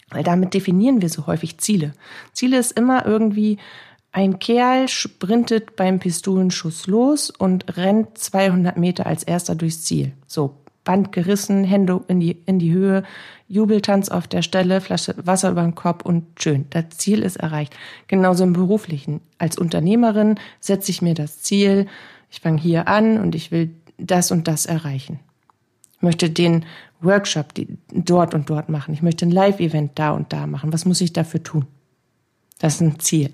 Weil 0.09 0.23
damit 0.23 0.53
definieren 0.53 1.01
wir 1.01 1.09
so 1.09 1.27
häufig 1.27 1.57
Ziele. 1.59 1.93
Ziele 2.33 2.57
ist 2.57 2.71
immer 2.71 3.05
irgendwie 3.05 3.57
ein 4.11 4.39
Kerl 4.39 4.87
sprintet 4.87 5.75
beim 5.75 5.99
Pistolenschuss 5.99 6.87
los 6.87 7.29
und 7.29 7.77
rennt 7.77 8.17
200 8.17 8.77
Meter 8.77 9.05
als 9.05 9.23
erster 9.23 9.55
durchs 9.55 9.83
Ziel. 9.83 10.13
So, 10.25 10.57
Band 10.83 11.11
gerissen, 11.11 11.63
Hände 11.63 12.01
in 12.07 12.19
die, 12.19 12.37
in 12.45 12.59
die 12.59 12.71
Höhe, 12.71 13.03
Jubeltanz 13.47 14.09
auf 14.09 14.27
der 14.27 14.41
Stelle, 14.41 14.81
Flasche 14.81 15.15
Wasser 15.17 15.51
über 15.51 15.63
den 15.63 15.75
Kopf 15.75 16.05
und 16.05 16.25
schön. 16.39 16.65
Das 16.69 16.89
Ziel 16.97 17.21
ist 17.21 17.37
erreicht. 17.37 17.75
Genauso 18.07 18.43
im 18.43 18.53
Beruflichen. 18.53 19.21
Als 19.37 19.57
Unternehmerin 19.57 20.39
setze 20.59 20.91
ich 20.91 21.01
mir 21.01 21.13
das 21.13 21.41
Ziel, 21.41 21.87
ich 22.31 22.41
fange 22.41 22.61
hier 22.61 22.87
an 22.87 23.19
und 23.19 23.35
ich 23.35 23.51
will 23.51 23.71
das 23.97 24.31
und 24.31 24.47
das 24.47 24.65
erreichen. 24.65 25.19
Ich 25.97 26.01
möchte 26.01 26.29
den 26.29 26.65
Workshop 27.01 27.53
dort 27.91 28.33
und 28.33 28.49
dort 28.49 28.69
machen. 28.69 28.93
Ich 28.93 29.01
möchte 29.01 29.25
ein 29.25 29.31
Live-Event 29.31 29.97
da 29.97 30.11
und 30.11 30.31
da 30.31 30.47
machen. 30.47 30.71
Was 30.71 30.85
muss 30.85 31.01
ich 31.01 31.11
dafür 31.11 31.43
tun? 31.43 31.65
Das 32.59 32.75
ist 32.75 32.81
ein 32.81 32.99
Ziel. 32.99 33.31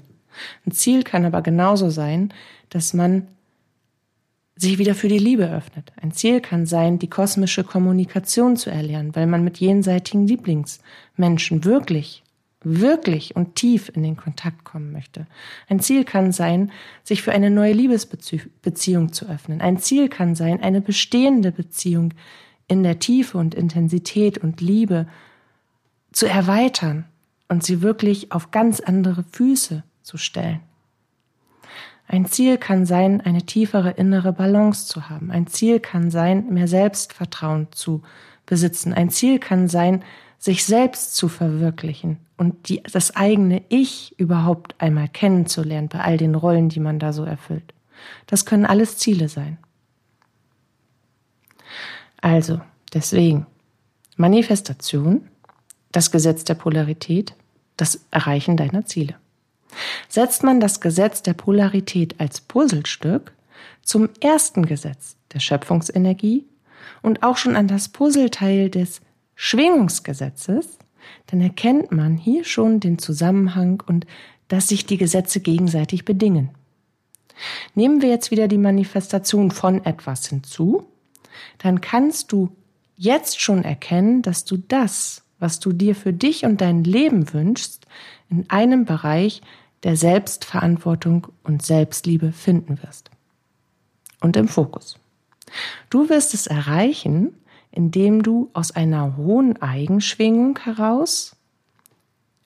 Ein 0.65 0.71
Ziel 0.71 1.03
kann 1.03 1.25
aber 1.25 1.41
genauso 1.41 1.89
sein, 1.89 2.33
dass 2.69 2.93
man 2.93 3.27
sich 4.55 4.77
wieder 4.77 4.95
für 4.95 5.09
die 5.09 5.19
Liebe 5.19 5.49
öffnet. 5.49 5.91
Ein 6.01 6.11
Ziel 6.11 6.39
kann 6.39 6.65
sein, 6.65 6.97
die 6.97 7.09
kosmische 7.09 7.63
Kommunikation 7.63 8.55
zu 8.55 8.69
erlernen, 8.69 9.15
weil 9.15 9.27
man 9.27 9.43
mit 9.43 9.57
jenseitigen 9.57 10.25
Lieblingsmenschen 10.25 11.65
wirklich, 11.65 12.23
wirklich 12.61 13.35
und 13.35 13.55
tief 13.55 13.91
in 13.93 14.03
den 14.03 14.15
Kontakt 14.15 14.63
kommen 14.63 14.91
möchte. 14.93 15.27
Ein 15.67 15.81
Ziel 15.81 16.05
kann 16.05 16.31
sein, 16.31 16.71
sich 17.03 17.21
für 17.21 17.33
eine 17.33 17.49
neue 17.49 17.73
Liebesbeziehung 17.73 19.11
zu 19.11 19.27
öffnen. 19.27 19.61
Ein 19.61 19.77
Ziel 19.77 20.07
kann 20.07 20.35
sein, 20.35 20.63
eine 20.63 20.81
bestehende 20.81 21.51
Beziehung 21.51 22.13
in 22.67 22.81
der 22.81 22.99
Tiefe 22.99 23.37
und 23.37 23.53
Intensität 23.53 24.37
und 24.37 24.61
Liebe 24.61 25.05
zu 26.11 26.27
erweitern 26.27 27.05
und 27.49 27.63
sie 27.63 27.81
wirklich 27.81 28.31
auf 28.31 28.51
ganz 28.51 28.79
andere 28.79 29.23
Füße 29.31 29.83
zu 30.01 30.17
stellen. 30.17 30.61
Ein 32.07 32.25
Ziel 32.25 32.57
kann 32.57 32.85
sein, 32.85 33.21
eine 33.21 33.43
tiefere 33.43 33.91
innere 33.91 34.31
Balance 34.31 34.87
zu 34.87 35.09
haben. 35.09 35.31
Ein 35.31 35.47
Ziel 35.47 35.79
kann 35.79 36.11
sein, 36.11 36.53
mehr 36.53 36.67
Selbstvertrauen 36.67 37.67
zu 37.71 38.03
besitzen. 38.45 38.93
Ein 38.93 39.09
Ziel 39.09 39.39
kann 39.39 39.67
sein, 39.67 40.03
sich 40.37 40.65
selbst 40.65 41.15
zu 41.15 41.27
verwirklichen 41.27 42.19
und 42.37 42.69
die, 42.69 42.83
das 42.83 43.15
eigene 43.15 43.63
Ich 43.69 44.13
überhaupt 44.19 44.75
einmal 44.79 45.07
kennenzulernen 45.07 45.89
bei 45.89 46.01
all 46.01 46.17
den 46.17 46.35
Rollen, 46.35 46.69
die 46.69 46.79
man 46.79 46.99
da 46.99 47.13
so 47.13 47.23
erfüllt. 47.23 47.73
Das 48.27 48.45
können 48.45 48.65
alles 48.65 48.97
Ziele 48.97 49.29
sein. 49.29 49.57
Also, 52.21 52.61
deswegen, 52.93 53.47
Manifestation, 54.17 55.27
das 55.91 56.11
Gesetz 56.11 56.43
der 56.43 56.55
Polarität, 56.55 57.33
das 57.77 58.05
Erreichen 58.11 58.57
deiner 58.57 58.85
Ziele. 58.85 59.15
Setzt 60.07 60.43
man 60.43 60.59
das 60.59 60.81
Gesetz 60.81 61.21
der 61.21 61.33
Polarität 61.33 62.15
als 62.19 62.41
Puzzlestück 62.41 63.33
zum 63.81 64.09
ersten 64.19 64.65
Gesetz 64.65 65.15
der 65.33 65.39
Schöpfungsenergie 65.39 66.45
und 67.01 67.23
auch 67.23 67.37
schon 67.37 67.55
an 67.55 67.67
das 67.67 67.89
Puzzleteil 67.89 68.69
des 68.69 69.01
Schwingungsgesetzes, 69.35 70.79
dann 71.27 71.41
erkennt 71.41 71.91
man 71.91 72.17
hier 72.17 72.43
schon 72.45 72.79
den 72.79 72.97
Zusammenhang 72.97 73.83
und 73.85 74.07
dass 74.47 74.69
sich 74.69 74.85
die 74.85 74.97
Gesetze 74.97 75.39
gegenseitig 75.39 76.05
bedingen. 76.05 76.49
Nehmen 77.73 78.01
wir 78.01 78.09
jetzt 78.09 78.31
wieder 78.31 78.47
die 78.47 78.57
Manifestation 78.57 79.51
von 79.51 79.83
etwas 79.85 80.27
hinzu, 80.27 80.87
dann 81.57 81.81
kannst 81.81 82.31
du 82.31 82.49
jetzt 82.95 83.41
schon 83.41 83.63
erkennen, 83.63 84.21
dass 84.21 84.45
du 84.45 84.57
das, 84.57 85.23
was 85.39 85.59
du 85.59 85.73
dir 85.73 85.95
für 85.95 86.13
dich 86.13 86.45
und 86.45 86.61
dein 86.61 86.83
Leben 86.83 87.33
wünschst, 87.33 87.85
in 88.29 88.49
einem 88.49 88.85
Bereich 88.85 89.41
der 89.85 89.95
Selbstverantwortung 89.95 91.27
und 91.43 91.61
Selbstliebe 91.61 92.31
finden 92.31 92.81
wirst. 92.81 93.11
Und 94.19 94.35
im 94.35 94.47
Fokus. 94.47 94.97
Du 95.91 96.09
wirst 96.09 96.33
es 96.33 96.47
erreichen, 96.47 97.37
indem 97.69 98.23
du 98.23 98.49
aus 98.53 98.71
einer 98.71 99.15
hohen 99.15 99.61
Eigenschwingung 99.61 100.57
heraus, 100.57 101.35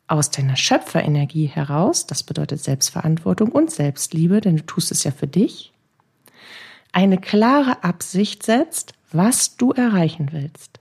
aus 0.08 0.32
deiner 0.32 0.58
Schöpferenergie 0.58 1.46
heraus, 1.46 2.06
das 2.06 2.24
bedeutet 2.24 2.62
Selbstverantwortung 2.62 3.54
und 3.54 3.72
Selbstliebe, 3.72 4.42
denn 4.42 4.58
du 4.58 4.66
tust 4.66 4.92
es 4.92 5.06
ja 5.06 5.12
für 5.12 5.28
dich, 5.28 5.72
eine 6.92 7.20
klare 7.20 7.86
Absicht 7.86 8.44
setzt, 8.44 8.94
was 9.14 9.56
du 9.56 9.72
erreichen 9.72 10.30
willst. 10.34 10.79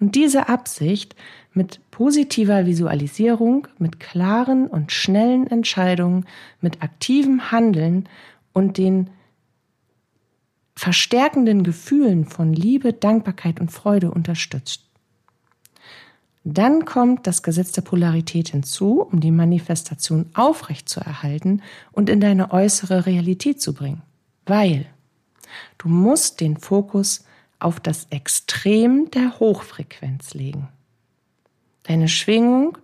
Und 0.00 0.14
diese 0.14 0.48
Absicht 0.48 1.14
mit 1.52 1.80
positiver 1.90 2.64
Visualisierung, 2.64 3.68
mit 3.78 4.00
klaren 4.00 4.66
und 4.66 4.92
schnellen 4.92 5.46
Entscheidungen, 5.46 6.26
mit 6.60 6.82
aktivem 6.82 7.52
Handeln 7.52 8.08
und 8.54 8.78
den 8.78 9.10
verstärkenden 10.74 11.62
Gefühlen 11.62 12.24
von 12.24 12.54
Liebe, 12.54 12.94
Dankbarkeit 12.94 13.60
und 13.60 13.70
Freude 13.70 14.10
unterstützt. 14.10 14.86
Dann 16.44 16.86
kommt 16.86 17.26
das 17.26 17.42
Gesetz 17.42 17.72
der 17.72 17.82
Polarität 17.82 18.48
hinzu, 18.48 19.02
um 19.02 19.20
die 19.20 19.30
Manifestation 19.30 20.30
aufrecht 20.32 20.88
zu 20.88 21.00
erhalten 21.00 21.60
und 21.92 22.08
in 22.08 22.20
deine 22.20 22.50
äußere 22.50 23.04
Realität 23.04 23.60
zu 23.60 23.74
bringen. 23.74 24.00
Weil 24.46 24.86
du 25.76 25.90
musst 25.90 26.40
den 26.40 26.56
Fokus 26.56 27.24
auf 27.60 27.80
das 27.80 28.06
Extrem 28.10 29.10
der 29.10 29.38
Hochfrequenz 29.38 30.34
legen. 30.34 30.68
Deine 31.84 32.08
Schwingung, 32.08 32.78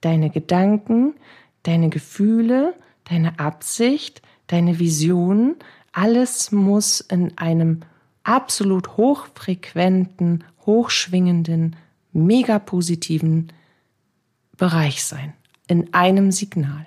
deine 0.00 0.30
Gedanken, 0.30 1.14
deine 1.62 1.88
Gefühle, 1.88 2.74
deine 3.04 3.38
Absicht, 3.38 4.22
deine 4.46 4.78
Vision, 4.78 5.56
alles 5.92 6.52
muss 6.52 7.00
in 7.00 7.36
einem 7.38 7.82
absolut 8.24 8.96
hochfrequenten, 8.96 10.44
hochschwingenden, 10.64 11.76
mega 12.12 12.58
positiven 12.58 13.52
Bereich 14.56 15.04
sein. 15.04 15.32
In 15.66 15.92
einem 15.94 16.30
Signal. 16.30 16.86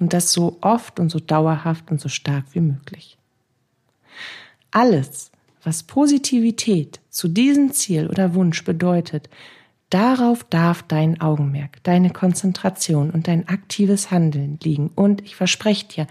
Und 0.00 0.12
das 0.12 0.32
so 0.32 0.58
oft 0.60 0.98
und 0.98 1.10
so 1.10 1.20
dauerhaft 1.20 1.90
und 1.90 2.00
so 2.00 2.08
stark 2.08 2.44
wie 2.52 2.60
möglich. 2.60 3.16
Alles, 4.70 5.30
was 5.64 5.82
Positivität 5.82 7.00
zu 7.10 7.28
diesem 7.28 7.72
Ziel 7.72 8.08
oder 8.08 8.34
Wunsch 8.34 8.64
bedeutet, 8.64 9.28
darauf 9.90 10.44
darf 10.44 10.82
dein 10.82 11.20
Augenmerk, 11.20 11.82
deine 11.84 12.10
Konzentration 12.10 13.10
und 13.10 13.28
dein 13.28 13.48
aktives 13.48 14.10
Handeln 14.10 14.58
liegen. 14.62 14.90
Und 14.94 15.22
ich 15.22 15.36
verspreche 15.36 15.86
dir, 15.86 16.06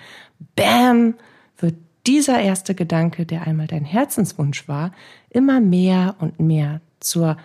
bam, 0.56 1.16
wird 1.58 1.76
dieser 2.08 2.40
erste 2.42 2.76
Gedanke, 2.76 3.26
der 3.26 3.48
einmal 3.48 3.68
dein 3.68 3.86
Herzenswunsch 3.86 4.68
war, 4.68 4.92
immer 5.30 5.60
mehr 5.60 6.16
und 6.20 6.40
mehr 6.40 6.82
zur 7.00 7.38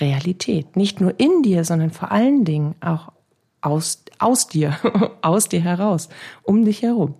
Realität. 0.00 0.76
Nicht 0.76 1.00
nur 1.00 1.18
in 1.18 1.42
dir, 1.42 1.64
sondern 1.64 1.90
vor 1.90 2.10
allen 2.10 2.44
Dingen 2.44 2.74
auch 2.80 3.12
aus, 3.60 4.04
aus 4.18 4.48
dir, 4.48 4.76
aus 5.22 5.48
dir 5.48 5.60
heraus, 5.60 6.08
um 6.42 6.64
dich 6.64 6.82
herum. 6.82 7.14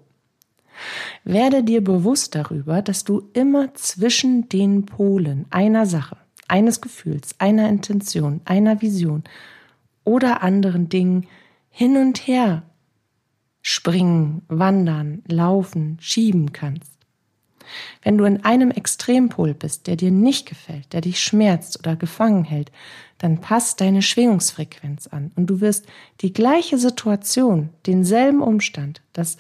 Werde 1.25 1.63
dir 1.63 1.83
bewusst 1.83 2.35
darüber, 2.35 2.83
dass 2.83 3.05
du 3.05 3.29
immer 3.33 3.75
zwischen 3.75 4.49
den 4.49 4.87
Polen 4.87 5.47
einer 5.51 5.87
Sache, 5.87 6.17
eines 6.49 6.81
Gefühls, 6.81 7.35
einer 7.39 7.69
Intention, 7.69 8.41
einer 8.45 8.83
Vision 8.83 9.25
oder 10.05 10.43
anderen 10.43 10.89
Dingen 10.89 11.27
hin 11.71 11.97
und 11.97 12.27
her 12.27 12.63
springen, 13.63 14.43
wandern, 14.49 15.23
laufen, 15.27 15.97
schieben 16.01 16.53
kannst. 16.53 16.93
Wenn 18.03 18.19
du 18.19 18.25
in 18.25 18.45
einem 18.45 18.71
Extrempol 18.71 19.55
bist, 19.55 19.87
der 19.87 19.97
dir 19.97 20.11
nicht 20.11 20.47
gefällt, 20.47 20.93
der 20.93 21.01
dich 21.01 21.21
schmerzt 21.23 21.79
oder 21.79 21.97
gefangen 21.97 22.45
hält, 22.45 22.71
dann 23.19 23.41
passt 23.41 23.81
deine 23.81 24.03
Schwingungsfrequenz 24.03 25.07
an 25.07 25.33
und 25.35 25.47
du 25.47 25.61
wirst 25.61 25.87
die 26.21 26.33
gleiche 26.33 26.79
Situation, 26.79 27.71
denselben 27.87 28.43
Umstand, 28.43 29.01
das 29.15 29.39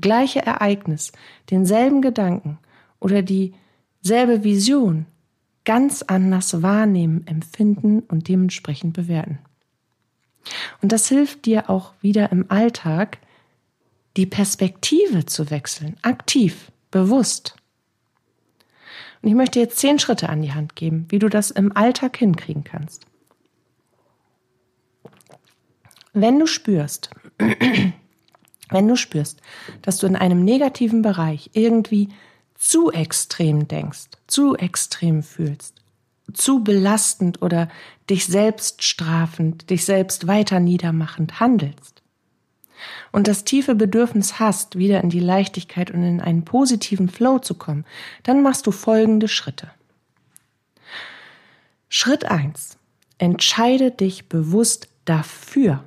gleiche 0.00 0.40
Ereignis, 0.40 1.12
denselben 1.50 2.02
Gedanken 2.02 2.58
oder 3.00 3.22
dieselbe 3.22 4.44
Vision 4.44 5.06
ganz 5.64 6.02
anders 6.02 6.62
wahrnehmen, 6.62 7.26
empfinden 7.26 8.00
und 8.00 8.28
dementsprechend 8.28 8.94
bewerten. 8.94 9.38
Und 10.80 10.92
das 10.92 11.08
hilft 11.08 11.44
dir 11.44 11.68
auch 11.68 11.92
wieder 12.00 12.30
im 12.30 12.50
Alltag, 12.50 13.18
die 14.16 14.26
Perspektive 14.26 15.26
zu 15.26 15.50
wechseln, 15.50 15.96
aktiv, 16.02 16.70
bewusst. 16.90 17.56
Und 19.22 19.28
ich 19.28 19.34
möchte 19.34 19.58
jetzt 19.58 19.78
zehn 19.78 19.98
Schritte 19.98 20.28
an 20.28 20.40
die 20.40 20.52
Hand 20.52 20.76
geben, 20.76 21.06
wie 21.08 21.18
du 21.18 21.28
das 21.28 21.50
im 21.50 21.76
Alltag 21.76 22.16
hinkriegen 22.16 22.64
kannst. 22.64 23.06
Wenn 26.12 26.38
du 26.38 26.46
spürst, 26.46 27.10
wenn 28.70 28.88
du 28.88 28.96
spürst, 28.96 29.40
dass 29.82 29.98
du 29.98 30.06
in 30.06 30.16
einem 30.16 30.44
negativen 30.44 31.02
Bereich 31.02 31.50
irgendwie 31.52 32.08
zu 32.54 32.90
extrem 32.90 33.68
denkst, 33.68 34.08
zu 34.26 34.56
extrem 34.56 35.22
fühlst, 35.22 35.74
zu 36.32 36.64
belastend 36.64 37.42
oder 37.42 37.68
dich 38.10 38.26
selbst 38.26 38.82
strafend, 38.82 39.70
dich 39.70 39.84
selbst 39.84 40.26
weiter 40.26 40.58
niedermachend 40.58 41.38
handelst 41.38 42.02
und 43.12 43.28
das 43.28 43.44
tiefe 43.44 43.74
Bedürfnis 43.74 44.38
hast, 44.38 44.76
wieder 44.76 45.02
in 45.02 45.10
die 45.10 45.20
Leichtigkeit 45.20 45.90
und 45.90 46.02
in 46.02 46.20
einen 46.20 46.44
positiven 46.44 47.08
Flow 47.08 47.38
zu 47.38 47.54
kommen, 47.54 47.84
dann 48.22 48.42
machst 48.42 48.66
du 48.66 48.70
folgende 48.70 49.28
Schritte. 49.28 49.70
Schritt 51.88 52.24
eins: 52.24 52.78
Entscheide 53.18 53.90
dich 53.90 54.28
bewusst 54.28 54.88
dafür, 55.04 55.84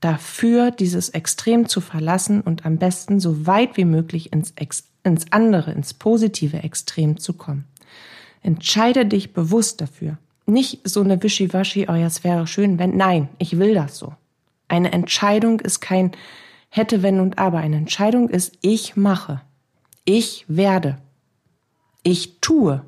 dafür, 0.00 0.70
dieses 0.70 1.08
Extrem 1.10 1.68
zu 1.68 1.80
verlassen 1.80 2.40
und 2.40 2.66
am 2.66 2.78
besten 2.78 3.20
so 3.20 3.46
weit 3.46 3.76
wie 3.76 3.84
möglich 3.84 4.32
ins, 4.32 4.52
ins 5.02 5.32
andere, 5.32 5.72
ins 5.72 5.94
positive 5.94 6.58
Extrem 6.58 7.18
zu 7.18 7.32
kommen. 7.32 7.64
Entscheide 8.42 9.06
dich 9.06 9.32
bewusst 9.32 9.80
dafür. 9.80 10.18
Nicht 10.46 10.88
so 10.88 11.00
eine 11.00 11.22
Wischiwaschi, 11.22 11.86
oh 11.88 11.94
ja, 11.94 12.06
es 12.06 12.22
wäre 12.22 12.46
schön, 12.46 12.78
wenn, 12.78 12.96
nein, 12.96 13.28
ich 13.38 13.58
will 13.58 13.74
das 13.74 13.98
so. 13.98 14.14
Eine 14.68 14.92
Entscheidung 14.92 15.60
ist 15.60 15.80
kein 15.80 16.12
hätte, 16.70 17.02
wenn 17.02 17.20
und 17.20 17.38
aber. 17.38 17.58
Eine 17.58 17.76
Entscheidung 17.76 18.28
ist, 18.28 18.58
ich 18.60 18.96
mache. 18.96 19.40
Ich 20.04 20.44
werde. 20.48 20.98
Ich 22.02 22.38
tue. 22.40 22.84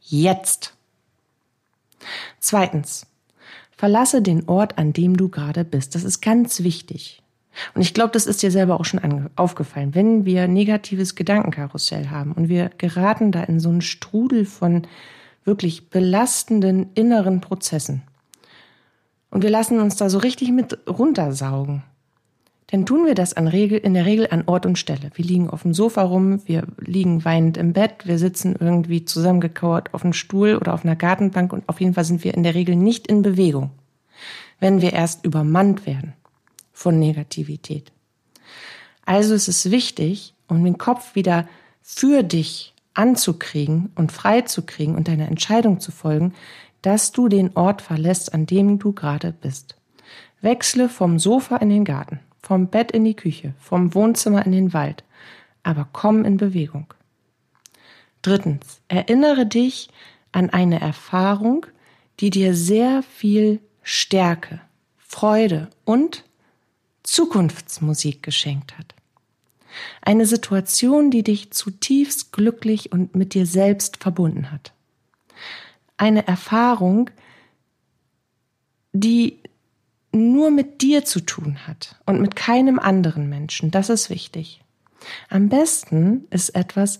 Jetzt. 0.00 0.74
Zweitens. 2.38 3.06
Verlasse 3.82 4.22
den 4.22 4.48
Ort, 4.48 4.78
an 4.78 4.92
dem 4.92 5.16
du 5.16 5.28
gerade 5.28 5.64
bist. 5.64 5.96
Das 5.96 6.04
ist 6.04 6.20
ganz 6.20 6.62
wichtig. 6.62 7.20
Und 7.74 7.82
ich 7.82 7.94
glaube, 7.94 8.12
das 8.12 8.26
ist 8.26 8.40
dir 8.40 8.52
selber 8.52 8.78
auch 8.78 8.84
schon 8.84 9.28
aufgefallen. 9.34 9.92
Wenn 9.96 10.24
wir 10.24 10.46
negatives 10.46 11.16
Gedankenkarussell 11.16 12.08
haben 12.08 12.30
und 12.30 12.48
wir 12.48 12.70
geraten 12.78 13.32
da 13.32 13.42
in 13.42 13.58
so 13.58 13.70
einen 13.70 13.80
Strudel 13.80 14.44
von 14.44 14.86
wirklich 15.44 15.90
belastenden 15.90 16.90
inneren 16.94 17.40
Prozessen 17.40 18.02
und 19.32 19.42
wir 19.42 19.50
lassen 19.50 19.80
uns 19.80 19.96
da 19.96 20.08
so 20.08 20.18
richtig 20.18 20.52
mit 20.52 20.78
runtersaugen, 20.88 21.82
dann 22.72 22.86
tun 22.86 23.04
wir 23.04 23.14
das 23.14 23.36
Regel, 23.36 23.76
in 23.76 23.92
der 23.92 24.06
Regel 24.06 24.28
an 24.30 24.44
Ort 24.46 24.64
und 24.64 24.78
Stelle. 24.78 25.10
Wir 25.14 25.26
liegen 25.26 25.50
auf 25.50 25.60
dem 25.60 25.74
Sofa 25.74 26.00
rum, 26.00 26.40
wir 26.46 26.66
liegen 26.78 27.22
weinend 27.22 27.58
im 27.58 27.74
Bett, 27.74 28.06
wir 28.06 28.18
sitzen 28.18 28.56
irgendwie 28.58 29.04
zusammengekauert 29.04 29.92
auf 29.92 30.04
einem 30.04 30.14
Stuhl 30.14 30.56
oder 30.56 30.72
auf 30.72 30.82
einer 30.82 30.96
Gartenbank 30.96 31.52
und 31.52 31.68
auf 31.68 31.82
jeden 31.82 31.92
Fall 31.92 32.06
sind 32.06 32.24
wir 32.24 32.32
in 32.32 32.44
der 32.44 32.54
Regel 32.54 32.74
nicht 32.74 33.06
in 33.08 33.20
Bewegung, 33.20 33.72
wenn 34.58 34.80
wir 34.80 34.94
erst 34.94 35.26
übermannt 35.26 35.84
werden 35.84 36.14
von 36.72 36.98
Negativität. 36.98 37.92
Also 39.04 39.34
ist 39.34 39.48
es 39.48 39.70
wichtig, 39.70 40.32
um 40.48 40.64
den 40.64 40.78
Kopf 40.78 41.14
wieder 41.14 41.46
für 41.82 42.22
dich 42.22 42.72
anzukriegen 42.94 43.90
und 43.96 44.12
frei 44.12 44.40
zu 44.40 44.62
kriegen 44.62 44.94
und 44.94 45.08
deiner 45.08 45.28
Entscheidung 45.28 45.78
zu 45.78 45.92
folgen, 45.92 46.32
dass 46.80 47.12
du 47.12 47.28
den 47.28 47.54
Ort 47.54 47.82
verlässt, 47.82 48.32
an 48.32 48.46
dem 48.46 48.78
du 48.78 48.92
gerade 48.92 49.34
bist. 49.38 49.76
Wechsle 50.40 50.88
vom 50.88 51.18
Sofa 51.18 51.58
in 51.58 51.68
den 51.68 51.84
Garten 51.84 52.20
vom 52.42 52.68
Bett 52.68 52.90
in 52.90 53.04
die 53.04 53.14
Küche, 53.14 53.54
vom 53.58 53.94
Wohnzimmer 53.94 54.44
in 54.44 54.52
den 54.52 54.72
Wald, 54.72 55.04
aber 55.62 55.88
komm 55.92 56.24
in 56.24 56.36
Bewegung. 56.36 56.92
Drittens, 58.20 58.80
erinnere 58.88 59.46
dich 59.46 59.88
an 60.32 60.50
eine 60.50 60.80
Erfahrung, 60.80 61.66
die 62.20 62.30
dir 62.30 62.54
sehr 62.54 63.02
viel 63.02 63.60
Stärke, 63.82 64.60
Freude 64.96 65.68
und 65.84 66.24
Zukunftsmusik 67.02 68.22
geschenkt 68.22 68.78
hat. 68.78 68.94
Eine 70.00 70.26
Situation, 70.26 71.10
die 71.10 71.22
dich 71.22 71.50
zutiefst 71.50 72.32
glücklich 72.32 72.92
und 72.92 73.14
mit 73.14 73.34
dir 73.34 73.46
selbst 73.46 73.96
verbunden 73.96 74.50
hat. 74.50 74.72
Eine 75.96 76.26
Erfahrung, 76.26 77.10
die 78.92 79.41
nur 80.12 80.50
mit 80.50 80.82
dir 80.82 81.04
zu 81.04 81.20
tun 81.20 81.66
hat 81.66 81.96
und 82.06 82.20
mit 82.20 82.36
keinem 82.36 82.78
anderen 82.78 83.28
Menschen. 83.28 83.70
Das 83.70 83.88
ist 83.88 84.10
wichtig. 84.10 84.62
Am 85.28 85.48
besten 85.48 86.26
ist 86.30 86.50
etwas, 86.50 86.98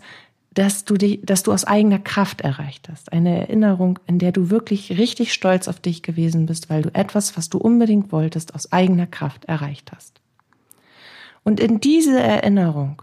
dass 0.54 0.84
du 0.84 0.96
dich, 0.96 1.20
dass 1.22 1.42
du 1.42 1.52
aus 1.52 1.64
eigener 1.64 1.98
Kraft 1.98 2.42
erreicht 2.42 2.88
hast. 2.90 3.12
Eine 3.12 3.40
Erinnerung, 3.40 3.98
in 4.06 4.18
der 4.18 4.32
du 4.32 4.50
wirklich 4.50 4.98
richtig 4.98 5.32
stolz 5.32 5.66
auf 5.66 5.80
dich 5.80 6.02
gewesen 6.02 6.46
bist, 6.46 6.68
weil 6.68 6.82
du 6.82 6.94
etwas, 6.94 7.36
was 7.36 7.48
du 7.48 7.58
unbedingt 7.58 8.12
wolltest, 8.12 8.54
aus 8.54 8.70
eigener 8.72 9.06
Kraft 9.06 9.46
erreicht 9.46 9.92
hast. 9.94 10.20
Und 11.42 11.58
in 11.58 11.80
diese 11.80 12.20
Erinnerung 12.20 13.02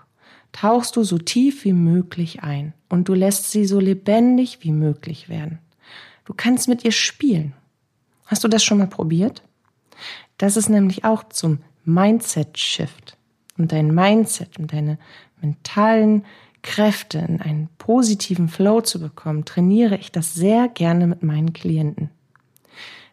tauchst 0.51 0.95
du 0.95 1.03
so 1.03 1.17
tief 1.17 1.65
wie 1.65 1.73
möglich 1.73 2.43
ein 2.43 2.73
und 2.87 3.07
du 3.07 3.13
lässt 3.13 3.51
sie 3.51 3.65
so 3.65 3.79
lebendig 3.79 4.59
wie 4.61 4.71
möglich 4.71 5.29
werden. 5.29 5.59
Du 6.25 6.33
kannst 6.35 6.67
mit 6.67 6.85
ihr 6.85 6.91
spielen. 6.91 7.53
Hast 8.25 8.43
du 8.43 8.47
das 8.47 8.63
schon 8.63 8.77
mal 8.77 8.87
probiert? 8.87 9.41
Das 10.39 10.57
ist 10.57 10.69
nämlich 10.69 11.05
auch 11.05 11.23
zum 11.29 11.59
Mindset-Shift. 11.85 13.17
Und 13.57 13.71
dein 13.73 13.93
Mindset 13.93 14.57
und 14.57 14.73
deine 14.73 14.97
mentalen 15.41 16.25
Kräfte 16.61 17.19
in 17.19 17.41
einen 17.41 17.69
positiven 17.77 18.47
Flow 18.47 18.81
zu 18.81 18.99
bekommen, 18.99 19.45
trainiere 19.45 19.97
ich 19.97 20.11
das 20.11 20.33
sehr 20.33 20.69
gerne 20.69 21.07
mit 21.07 21.23
meinen 21.23 21.53
Klienten. 21.53 22.09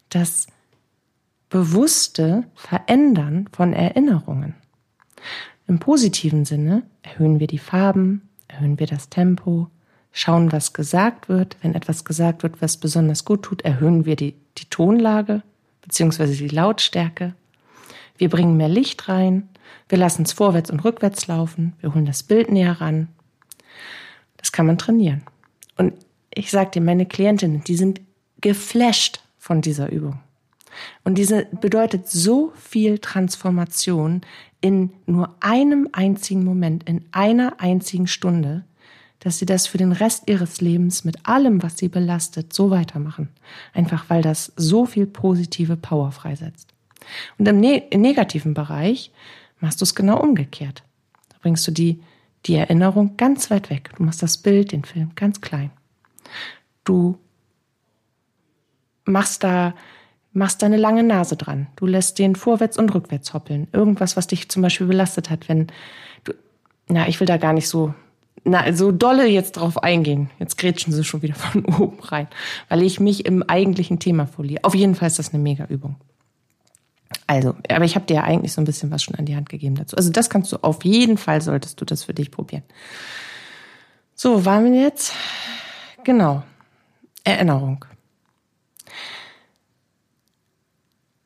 Das 0.08 0.46
bewusste 1.50 2.44
Verändern 2.54 3.48
von 3.52 3.72
Erinnerungen. 3.72 4.54
Im 5.66 5.80
positiven 5.80 6.44
Sinne 6.44 6.84
erhöhen 7.02 7.40
wir 7.40 7.48
die 7.48 7.58
Farben, 7.58 8.28
erhöhen 8.46 8.78
wir 8.78 8.86
das 8.86 9.08
Tempo, 9.08 9.68
schauen, 10.12 10.52
was 10.52 10.72
gesagt 10.72 11.28
wird. 11.28 11.56
Wenn 11.60 11.74
etwas 11.74 12.04
gesagt 12.04 12.44
wird, 12.44 12.62
was 12.62 12.76
besonders 12.76 13.24
gut 13.24 13.42
tut, 13.42 13.62
erhöhen 13.62 14.06
wir 14.06 14.14
die, 14.14 14.34
die 14.58 14.66
Tonlage, 14.70 15.42
beziehungsweise 15.86 16.34
die 16.34 16.48
Lautstärke. 16.48 17.34
Wir 18.18 18.28
bringen 18.28 18.56
mehr 18.56 18.68
Licht 18.68 19.08
rein, 19.08 19.48
wir 19.88 19.98
lassen 19.98 20.22
es 20.22 20.32
vorwärts 20.32 20.70
und 20.70 20.84
rückwärts 20.84 21.26
laufen, 21.26 21.74
wir 21.80 21.94
holen 21.94 22.06
das 22.06 22.22
Bild 22.22 22.50
näher 22.50 22.80
ran. 22.80 23.08
Das 24.36 24.52
kann 24.52 24.66
man 24.66 24.78
trainieren. 24.78 25.22
Und 25.76 25.94
ich 26.34 26.50
sage 26.50 26.70
dir, 26.72 26.80
meine 26.80 27.06
Klientinnen, 27.06 27.62
die 27.64 27.76
sind 27.76 28.00
geflasht 28.40 29.20
von 29.38 29.60
dieser 29.60 29.90
Übung. 29.90 30.20
Und 31.04 31.16
diese 31.16 31.46
bedeutet 31.46 32.08
so 32.08 32.52
viel 32.54 32.98
Transformation 32.98 34.20
in 34.60 34.90
nur 35.06 35.34
einem 35.40 35.88
einzigen 35.92 36.44
Moment, 36.44 36.84
in 36.88 37.04
einer 37.12 37.60
einzigen 37.60 38.06
Stunde, 38.06 38.64
dass 39.26 39.38
sie 39.40 39.46
das 39.46 39.66
für 39.66 39.76
den 39.76 39.90
Rest 39.90 40.28
ihres 40.28 40.60
Lebens 40.60 41.02
mit 41.02 41.26
allem, 41.26 41.60
was 41.60 41.76
sie 41.76 41.88
belastet, 41.88 42.52
so 42.52 42.70
weitermachen. 42.70 43.28
Einfach 43.74 44.08
weil 44.08 44.22
das 44.22 44.52
so 44.54 44.86
viel 44.86 45.04
positive 45.04 45.76
Power 45.76 46.12
freisetzt. 46.12 46.72
Und 47.36 47.48
im, 47.48 47.58
ne 47.58 47.88
im 47.90 48.02
negativen 48.02 48.54
Bereich 48.54 49.10
machst 49.58 49.80
du 49.80 49.84
es 49.84 49.96
genau 49.96 50.20
umgekehrt. 50.20 50.84
Da 51.30 51.38
bringst 51.42 51.66
du 51.66 51.72
die, 51.72 52.00
die 52.44 52.54
Erinnerung 52.54 53.16
ganz 53.16 53.50
weit 53.50 53.68
weg. 53.68 53.90
Du 53.96 54.04
machst 54.04 54.22
das 54.22 54.36
Bild, 54.36 54.70
den 54.70 54.84
Film 54.84 55.10
ganz 55.16 55.40
klein. 55.40 55.72
Du 56.84 57.18
machst 59.06 59.42
da 59.42 59.74
machst 60.32 60.62
deine 60.62 60.76
lange 60.76 61.02
Nase 61.02 61.36
dran. 61.36 61.66
Du 61.74 61.86
lässt 61.86 62.20
den 62.20 62.36
vorwärts 62.36 62.78
und 62.78 62.94
rückwärts 62.94 63.34
hoppeln. 63.34 63.66
Irgendwas, 63.72 64.16
was 64.16 64.28
dich 64.28 64.48
zum 64.50 64.62
Beispiel 64.62 64.86
belastet 64.86 65.30
hat, 65.30 65.48
wenn 65.48 65.66
du, 66.22 66.32
na, 66.86 67.08
ich 67.08 67.18
will 67.18 67.26
da 67.26 67.38
gar 67.38 67.54
nicht 67.54 67.68
so, 67.68 67.92
na, 68.46 68.72
so 68.72 68.92
dolle 68.92 69.26
jetzt 69.26 69.52
drauf 69.52 69.82
eingehen. 69.82 70.30
Jetzt 70.38 70.56
grätschen 70.56 70.92
sie 70.92 71.04
schon 71.04 71.22
wieder 71.22 71.34
von 71.34 71.64
oben 71.80 72.00
rein, 72.00 72.28
weil 72.68 72.82
ich 72.82 73.00
mich 73.00 73.26
im 73.26 73.42
eigentlichen 73.42 73.98
Thema 73.98 74.26
verliere. 74.26 74.62
Auf 74.62 74.74
jeden 74.74 74.94
Fall 74.94 75.08
ist 75.08 75.18
das 75.18 75.34
eine 75.34 75.42
Mega-Übung. 75.42 75.96
Also, 77.26 77.56
aber 77.68 77.84
ich 77.84 77.96
habe 77.96 78.06
dir 78.06 78.14
ja 78.14 78.24
eigentlich 78.24 78.52
so 78.52 78.60
ein 78.60 78.64
bisschen 78.64 78.90
was 78.90 79.02
schon 79.02 79.16
an 79.16 79.26
die 79.26 79.34
Hand 79.34 79.48
gegeben 79.48 79.74
dazu. 79.74 79.96
Also 79.96 80.10
das 80.10 80.30
kannst 80.30 80.52
du 80.52 80.58
auf 80.58 80.84
jeden 80.84 81.18
Fall, 81.18 81.42
solltest 81.42 81.80
du 81.80 81.84
das 81.84 82.04
für 82.04 82.14
dich 82.14 82.30
probieren. 82.30 82.62
So, 84.14 84.44
waren 84.44 84.72
wir 84.72 84.80
jetzt? 84.80 85.12
Genau. 86.04 86.44
Erinnerung. 87.24 87.84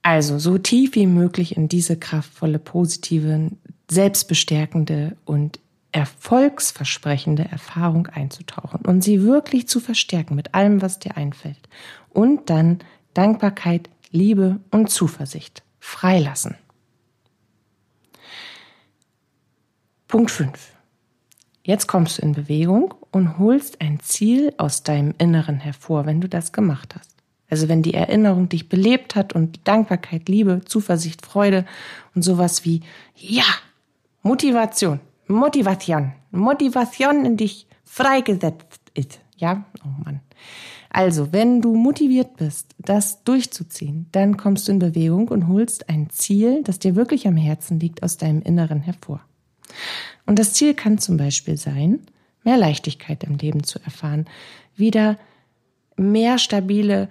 Also 0.02 0.38
so 0.38 0.56
tief 0.56 0.94
wie 0.94 1.06
möglich 1.06 1.56
in 1.56 1.68
diese 1.68 1.98
kraftvolle, 1.98 2.58
positive, 2.58 3.50
selbstbestärkende 3.90 5.16
und 5.26 5.60
erfolgsversprechende 5.92 7.44
Erfahrung 7.44 8.06
einzutauchen 8.06 8.80
und 8.82 9.02
sie 9.02 9.22
wirklich 9.22 9.68
zu 9.68 9.80
verstärken 9.80 10.34
mit 10.34 10.54
allem, 10.54 10.82
was 10.82 10.98
dir 10.98 11.16
einfällt. 11.16 11.68
Und 12.10 12.50
dann 12.50 12.78
Dankbarkeit, 13.14 13.90
Liebe 14.10 14.60
und 14.70 14.90
Zuversicht 14.90 15.62
freilassen. 15.78 16.56
Punkt 20.08 20.30
5. 20.30 20.72
Jetzt 21.62 21.86
kommst 21.86 22.18
du 22.18 22.22
in 22.22 22.32
Bewegung 22.32 22.94
und 23.12 23.38
holst 23.38 23.80
ein 23.80 24.00
Ziel 24.00 24.52
aus 24.58 24.82
deinem 24.82 25.14
Inneren 25.18 25.58
hervor, 25.58 26.06
wenn 26.06 26.20
du 26.20 26.28
das 26.28 26.52
gemacht 26.52 26.96
hast. 26.98 27.16
Also 27.48 27.68
wenn 27.68 27.82
die 27.82 27.94
Erinnerung 27.94 28.48
dich 28.48 28.68
belebt 28.68 29.16
hat 29.16 29.32
und 29.32 29.66
Dankbarkeit, 29.66 30.28
Liebe, 30.28 30.62
Zuversicht, 30.64 31.26
Freude 31.26 31.64
und 32.14 32.22
sowas 32.22 32.64
wie, 32.64 32.80
ja, 33.16 33.44
Motivation, 34.22 35.00
Motivation, 35.30 36.12
Motivation 36.30 37.24
in 37.24 37.36
dich 37.36 37.66
freigesetzt 37.84 38.80
ist. 38.94 39.20
Ja, 39.36 39.64
oh 39.84 40.02
Mann. 40.04 40.20
Also, 40.90 41.32
wenn 41.32 41.62
du 41.62 41.76
motiviert 41.76 42.36
bist, 42.36 42.74
das 42.78 43.22
durchzuziehen, 43.22 44.06
dann 44.10 44.36
kommst 44.36 44.66
du 44.66 44.72
in 44.72 44.80
Bewegung 44.80 45.28
und 45.28 45.46
holst 45.46 45.88
ein 45.88 46.10
Ziel, 46.10 46.62
das 46.64 46.80
dir 46.80 46.96
wirklich 46.96 47.28
am 47.28 47.36
Herzen 47.36 47.78
liegt, 47.78 48.02
aus 48.02 48.16
deinem 48.16 48.42
Inneren 48.42 48.80
hervor. 48.80 49.20
Und 50.26 50.40
das 50.40 50.52
Ziel 50.52 50.74
kann 50.74 50.98
zum 50.98 51.16
Beispiel 51.16 51.56
sein, 51.56 52.00
mehr 52.42 52.56
Leichtigkeit 52.56 53.22
im 53.22 53.36
Leben 53.36 53.62
zu 53.62 53.78
erfahren, 53.84 54.26
wieder 54.74 55.16
mehr 55.96 56.38
stabile 56.38 57.08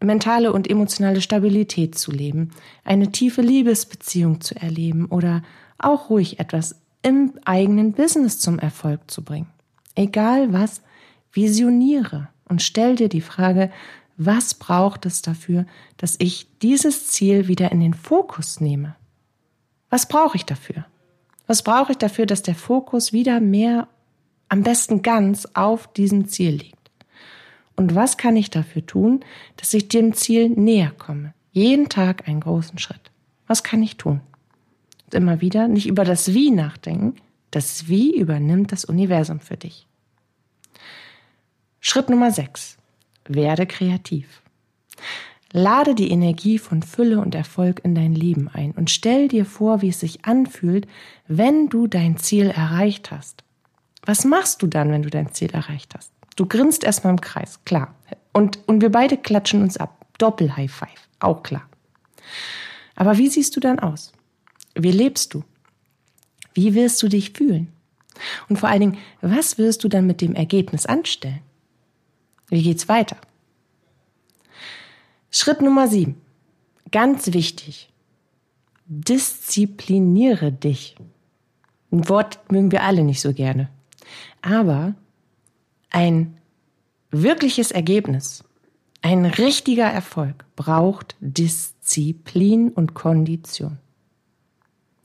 mentale 0.00 0.52
und 0.52 0.68
emotionale 0.68 1.20
Stabilität 1.20 1.96
zu 1.96 2.10
leben, 2.10 2.50
eine 2.82 3.12
tiefe 3.12 3.40
Liebesbeziehung 3.40 4.40
zu 4.40 4.56
erleben 4.56 5.06
oder 5.06 5.42
auch 5.78 6.10
ruhig 6.10 6.40
etwas 6.40 6.81
im 7.02 7.32
eigenen 7.44 7.92
Business 7.92 8.38
zum 8.38 8.58
Erfolg 8.58 9.10
zu 9.10 9.22
bringen. 9.22 9.50
Egal 9.94 10.52
was, 10.52 10.82
visioniere 11.32 12.28
und 12.48 12.62
stell 12.62 12.96
dir 12.96 13.08
die 13.08 13.20
Frage, 13.20 13.70
was 14.16 14.54
braucht 14.54 15.06
es 15.06 15.22
dafür, 15.22 15.66
dass 15.96 16.16
ich 16.18 16.46
dieses 16.60 17.08
Ziel 17.08 17.48
wieder 17.48 17.72
in 17.72 17.80
den 17.80 17.94
Fokus 17.94 18.60
nehme? 18.60 18.94
Was 19.90 20.06
brauche 20.06 20.36
ich 20.36 20.44
dafür? 20.44 20.84
Was 21.46 21.62
brauche 21.62 21.92
ich 21.92 21.98
dafür, 21.98 22.26
dass 22.26 22.42
der 22.42 22.54
Fokus 22.54 23.12
wieder 23.12 23.40
mehr, 23.40 23.88
am 24.48 24.62
besten 24.62 25.02
ganz 25.02 25.46
auf 25.54 25.92
diesem 25.92 26.28
Ziel 26.28 26.52
liegt? 26.52 26.90
Und 27.74 27.94
was 27.94 28.16
kann 28.16 28.36
ich 28.36 28.50
dafür 28.50 28.86
tun, 28.86 29.24
dass 29.56 29.74
ich 29.74 29.88
dem 29.88 30.12
Ziel 30.14 30.50
näher 30.50 30.92
komme? 30.96 31.34
Jeden 31.52 31.88
Tag 31.88 32.28
einen 32.28 32.40
großen 32.40 32.78
Schritt. 32.78 33.10
Was 33.46 33.62
kann 33.62 33.82
ich 33.82 33.96
tun? 33.96 34.20
Immer 35.14 35.40
wieder 35.40 35.68
nicht 35.68 35.86
über 35.86 36.04
das 36.04 36.34
Wie 36.34 36.50
nachdenken. 36.50 37.16
Das 37.50 37.88
Wie 37.88 38.16
übernimmt 38.16 38.72
das 38.72 38.84
Universum 38.84 39.40
für 39.40 39.56
dich. 39.56 39.86
Schritt 41.80 42.08
Nummer 42.08 42.30
6. 42.30 42.78
Werde 43.28 43.66
kreativ. 43.66 44.42
Lade 45.52 45.94
die 45.94 46.10
Energie 46.10 46.58
von 46.58 46.82
Fülle 46.82 47.20
und 47.20 47.34
Erfolg 47.34 47.84
in 47.84 47.94
dein 47.94 48.14
Leben 48.14 48.48
ein 48.48 48.72
und 48.72 48.88
stell 48.88 49.28
dir 49.28 49.44
vor, 49.44 49.82
wie 49.82 49.90
es 49.90 50.00
sich 50.00 50.24
anfühlt, 50.24 50.86
wenn 51.28 51.68
du 51.68 51.86
dein 51.86 52.16
Ziel 52.16 52.46
erreicht 52.46 53.10
hast. 53.10 53.44
Was 54.06 54.24
machst 54.24 54.62
du 54.62 54.66
dann, 54.66 54.90
wenn 54.90 55.02
du 55.02 55.10
dein 55.10 55.32
Ziel 55.32 55.50
erreicht 55.50 55.94
hast? 55.94 56.10
Du 56.36 56.46
grinst 56.46 56.84
erstmal 56.84 57.12
im 57.12 57.20
Kreis, 57.20 57.60
klar. 57.64 57.94
Und, 58.32 58.60
und 58.66 58.80
wir 58.80 58.90
beide 58.90 59.18
klatschen 59.18 59.62
uns 59.62 59.76
ab. 59.76 60.06
Doppel-High 60.16 60.72
Five, 60.72 61.08
auch 61.20 61.42
klar. 61.42 61.68
Aber 62.96 63.18
wie 63.18 63.28
siehst 63.28 63.54
du 63.54 63.60
dann 63.60 63.78
aus? 63.78 64.12
Wie 64.74 64.92
lebst 64.92 65.34
du? 65.34 65.44
Wie 66.54 66.74
wirst 66.74 67.02
du 67.02 67.08
dich 67.08 67.32
fühlen? 67.32 67.72
Und 68.48 68.58
vor 68.58 68.68
allen 68.68 68.80
Dingen, 68.80 68.98
was 69.20 69.58
wirst 69.58 69.84
du 69.84 69.88
dann 69.88 70.06
mit 70.06 70.20
dem 70.20 70.34
Ergebnis 70.34 70.86
anstellen? 70.86 71.40
Wie 72.48 72.62
geht's 72.62 72.88
weiter? 72.88 73.16
Schritt 75.30 75.62
Nummer 75.62 75.88
sieben. 75.88 76.20
Ganz 76.90 77.32
wichtig. 77.32 77.88
Diszipliniere 78.84 80.52
dich. 80.52 80.96
Ein 81.90 82.08
Wort 82.08 82.52
mögen 82.52 82.70
wir 82.70 82.82
alle 82.82 83.02
nicht 83.02 83.20
so 83.20 83.32
gerne. 83.32 83.70
Aber 84.42 84.94
ein 85.90 86.36
wirkliches 87.10 87.70
Ergebnis, 87.70 88.44
ein 89.00 89.24
richtiger 89.24 89.86
Erfolg 89.86 90.44
braucht 90.56 91.16
Disziplin 91.20 92.70
und 92.70 92.94
Kondition. 92.94 93.78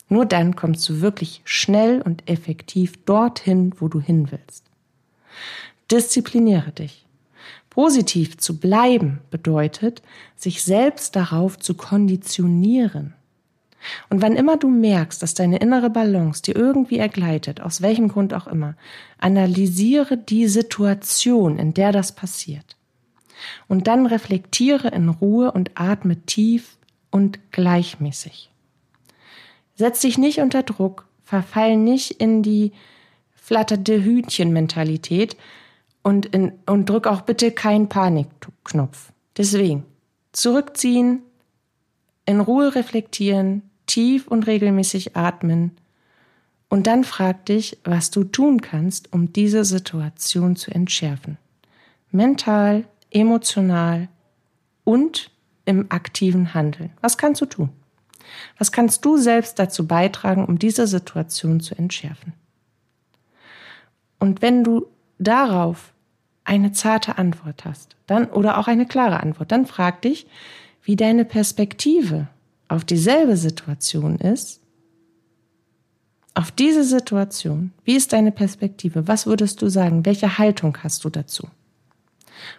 Nur 0.08 0.26
dann 0.26 0.56
kommst 0.56 0.88
du 0.88 1.00
wirklich 1.00 1.42
schnell 1.44 2.00
und 2.00 2.28
effektiv 2.28 3.04
dorthin, 3.04 3.74
wo 3.78 3.88
du 3.88 4.00
hin 4.00 4.30
willst. 4.30 4.64
Diszipliniere 5.90 6.72
dich. 6.72 7.06
Positiv 7.70 8.38
zu 8.38 8.58
bleiben 8.58 9.20
bedeutet, 9.30 10.02
sich 10.36 10.62
selbst 10.62 11.14
darauf 11.14 11.58
zu 11.58 11.74
konditionieren. 11.74 13.14
Und 14.10 14.22
wann 14.22 14.34
immer 14.34 14.56
du 14.56 14.68
merkst, 14.68 15.22
dass 15.22 15.34
deine 15.34 15.58
innere 15.58 15.90
Balance 15.90 16.42
dir 16.42 16.56
irgendwie 16.56 16.98
ergleitet, 16.98 17.60
aus 17.60 17.80
welchem 17.80 18.08
Grund 18.08 18.34
auch 18.34 18.46
immer, 18.46 18.74
analysiere 19.18 20.16
die 20.16 20.48
Situation, 20.48 21.58
in 21.58 21.74
der 21.74 21.92
das 21.92 22.12
passiert. 22.12 22.76
Und 23.68 23.86
dann 23.86 24.06
reflektiere 24.06 24.88
in 24.88 25.08
Ruhe 25.08 25.52
und 25.52 25.70
atme 25.74 26.20
tief 26.22 26.76
und 27.10 27.38
gleichmäßig. 27.52 28.50
Setz 29.78 30.00
dich 30.00 30.18
nicht 30.18 30.40
unter 30.40 30.64
Druck, 30.64 31.06
verfall 31.22 31.76
nicht 31.76 32.10
in 32.10 32.42
die 32.42 32.72
flatterte 33.30 34.02
Hütchen-Mentalität 34.02 35.36
und, 36.02 36.30
und 36.66 36.90
drück 36.90 37.06
auch 37.06 37.20
bitte 37.20 37.52
keinen 37.52 37.88
Panikknopf. 37.88 39.12
Deswegen 39.36 39.84
zurückziehen, 40.32 41.22
in 42.26 42.40
Ruhe 42.40 42.74
reflektieren, 42.74 43.62
tief 43.86 44.26
und 44.26 44.48
regelmäßig 44.48 45.16
atmen 45.16 45.76
und 46.68 46.88
dann 46.88 47.04
frag 47.04 47.46
dich, 47.46 47.78
was 47.84 48.10
du 48.10 48.24
tun 48.24 48.60
kannst, 48.60 49.12
um 49.12 49.32
diese 49.32 49.64
Situation 49.64 50.56
zu 50.56 50.72
entschärfen. 50.72 51.38
Mental, 52.10 52.84
emotional 53.12 54.08
und 54.82 55.30
im 55.66 55.86
aktiven 55.90 56.52
Handeln. 56.52 56.90
Was 57.00 57.16
kannst 57.16 57.40
du 57.42 57.46
tun? 57.46 57.70
Was 58.58 58.72
kannst 58.72 59.04
du 59.04 59.16
selbst 59.16 59.58
dazu 59.58 59.86
beitragen, 59.86 60.44
um 60.44 60.58
diese 60.58 60.86
Situation 60.86 61.60
zu 61.60 61.76
entschärfen? 61.76 62.32
Und 64.18 64.42
wenn 64.42 64.64
du 64.64 64.86
darauf 65.18 65.92
eine 66.44 66.72
zarte 66.72 67.18
Antwort 67.18 67.64
hast, 67.64 67.96
dann 68.06 68.26
oder 68.26 68.58
auch 68.58 68.68
eine 68.68 68.86
klare 68.86 69.20
Antwort, 69.20 69.52
dann 69.52 69.66
frag 69.66 70.02
dich, 70.02 70.26
wie 70.82 70.96
deine 70.96 71.24
Perspektive 71.24 72.28
auf 72.68 72.84
dieselbe 72.84 73.36
Situation 73.36 74.16
ist, 74.16 74.60
auf 76.34 76.50
diese 76.52 76.84
Situation, 76.84 77.72
wie 77.84 77.96
ist 77.96 78.12
deine 78.12 78.30
Perspektive? 78.30 79.08
Was 79.08 79.26
würdest 79.26 79.60
du 79.60 79.68
sagen? 79.68 80.06
Welche 80.06 80.38
Haltung 80.38 80.78
hast 80.82 81.04
du 81.04 81.10
dazu? 81.10 81.48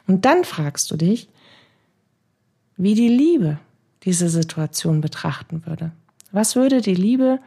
Und 0.06 0.26
dann 0.26 0.44
fragst 0.44 0.92
du 0.92 0.98
dich, 0.98 1.30
wie 2.76 2.94
die 2.94 3.08
Liebe 3.08 3.58
diese 4.04 4.30
Situation 4.30 5.02
betrachten 5.02 5.66
würde. 5.66 5.92
Was 6.32 6.56
würde 6.56 6.82
die 6.82 6.96
Liebe 6.96 7.40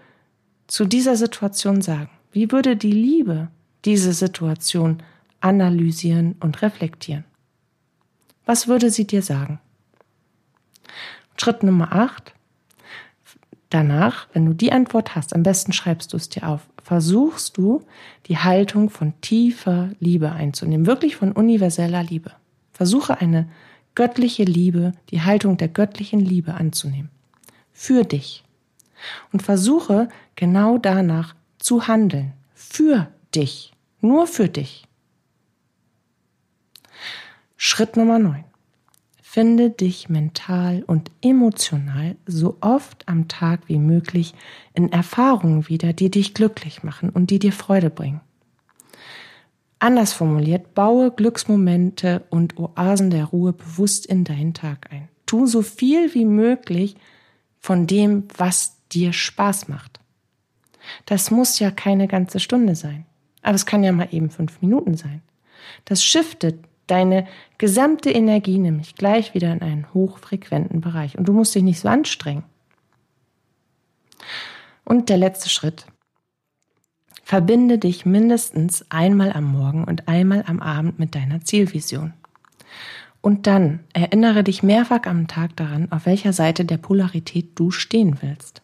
zu 0.67 0.85
dieser 0.85 1.17
Situation 1.17 1.83
sagen? 1.83 2.11
Wie 2.33 2.51
würde 2.51 2.77
die 2.77 2.93
Liebe 2.93 3.49
diese 3.85 4.13
Situation 4.13 5.03
analysieren 5.41 6.37
und 6.41 6.63
reflektieren. 6.63 7.25
Was 8.47 8.69
würde 8.69 8.91
sie 8.91 9.07
dir 9.07 9.23
sagen? 9.23 9.61
Schritt 11.37 11.63
Nummer 11.63 11.93
8. 11.93 12.33
Danach, 13.71 14.29
wenn 14.33 14.47
du 14.47 14.53
die 14.53 14.71
Antwort 14.71 15.17
hast, 15.17 15.35
am 15.35 15.43
besten 15.43 15.73
schreibst 15.73 16.13
du 16.13 16.17
es 16.17 16.29
dir 16.29 16.49
auf, 16.49 16.69
versuchst 16.83 17.57
du 17.57 17.85
die 18.27 18.39
Haltung 18.39 18.91
von 18.91 19.21
tiefer 19.21 19.91
Liebe 19.99 20.31
einzunehmen, 20.31 20.87
wirklich 20.87 21.17
von 21.17 21.33
universeller 21.33 22.03
Liebe. 22.03 22.33
Versuche 22.73 23.21
eine 23.21 23.49
göttliche 23.95 24.45
Liebe, 24.45 24.93
die 25.11 25.23
Haltung 25.23 25.57
der 25.57 25.69
göttlichen 25.69 26.21
Liebe 26.21 26.55
anzunehmen. 26.55 27.11
Für 27.73 28.05
dich. 28.05 28.45
Und 29.33 29.43
versuche 29.43 30.09
genau 30.37 30.79
danach 30.79 31.35
zu 31.59 31.89
handeln. 31.89 32.33
Für 32.55 33.09
dich. 33.35 33.73
Nur 34.01 34.27
für 34.27 34.49
dich. 34.49 34.87
Schritt 37.57 37.97
Nummer 37.97 38.19
9. 38.19 38.45
Finde 39.23 39.71
dich 39.71 40.09
mental 40.09 40.83
und 40.83 41.11
emotional 41.23 42.17
so 42.27 42.59
oft 42.61 43.09
am 43.09 43.29
Tag 43.29 43.61
wie 43.67 43.79
möglich 43.79 44.35
in 44.75 44.93
Erfahrungen 44.93 45.69
wieder, 45.69 45.93
die 45.93 46.11
dich 46.11 46.35
glücklich 46.35 46.83
machen 46.83 47.09
und 47.09 47.31
die 47.31 47.39
dir 47.39 47.53
Freude 47.53 47.89
bringen. 47.89 48.21
Anders 49.83 50.13
formuliert, 50.13 50.75
baue 50.75 51.11
Glücksmomente 51.11 52.23
und 52.31 52.57
Oasen 52.57 53.11
der 53.11 53.25
Ruhe 53.25 53.53
bewusst 53.53 54.07
in 54.07 54.23
deinen 54.23 54.55
Tag 54.55 54.89
ein. 54.93 55.09
Tu 55.27 55.49
so 55.49 55.61
viel 55.61 56.15
wie 56.15 56.25
möglich 56.25 56.95
von 57.59 57.89
dem, 57.89 58.29
was 58.37 58.77
dir 58.93 59.13
Spaß 59.13 59.67
macht. 59.67 59.99
Das 61.05 61.33
muss 61.33 61.59
ja 61.59 61.73
keine 61.73 62.07
ganze 62.07 62.39
Stunde 62.39 62.77
sein, 62.77 63.07
aber 63.43 63.57
es 63.57 63.67
kann 63.67 63.83
ja 63.83 63.91
mal 63.91 64.07
eben 64.13 64.31
fünf 64.31 64.63
Minuten 64.63 64.97
sein. 64.97 65.21
Das 65.85 66.05
shiftet 66.05 66.65
deine 66.87 67.27
gesamte 67.59 68.13
Energie 68.13 68.59
nämlich 68.59 68.95
gleich 68.95 69.35
wieder 69.35 69.53
in 69.53 69.63
einen 69.63 69.93
hochfrequenten 69.93 70.81
Bereich 70.81 71.19
und 71.19 71.27
du 71.27 71.33
musst 71.33 71.57
dich 71.57 71.65
nicht 71.65 71.81
so 71.81 71.89
anstrengen. 71.89 72.45
Und 74.85 75.09
der 75.09 75.17
letzte 75.17 75.49
Schritt. 75.49 75.87
Verbinde 77.33 77.79
dich 77.79 78.05
mindestens 78.05 78.85
einmal 78.91 79.33
am 79.33 79.45
Morgen 79.45 79.85
und 79.85 80.07
einmal 80.07 80.45
am 80.47 80.61
Abend 80.61 80.99
mit 80.99 81.15
deiner 81.15 81.41
Zielvision. 81.41 82.13
Und 83.23 83.47
dann 83.47 83.81
erinnere 83.95 84.45
dich 84.45 84.63
mehrfach 84.63 85.07
am 85.07 85.29
Tag 85.29 85.57
daran, 85.57 85.91
auf 85.91 86.05
welcher 86.05 86.35
Seite 86.35 86.67
der 86.67 86.77
Polarität 86.77 87.53
du 87.55 87.71
stehen 87.71 88.19
willst. 88.21 88.61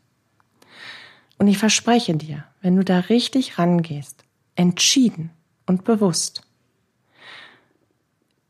Und 1.38 1.48
ich 1.48 1.56
verspreche 1.56 2.14
dir, 2.14 2.44
wenn 2.60 2.76
du 2.76 2.84
da 2.84 2.98
richtig 2.98 3.58
rangehst, 3.58 4.22
entschieden 4.54 5.30
und 5.64 5.84
bewusst, 5.84 6.42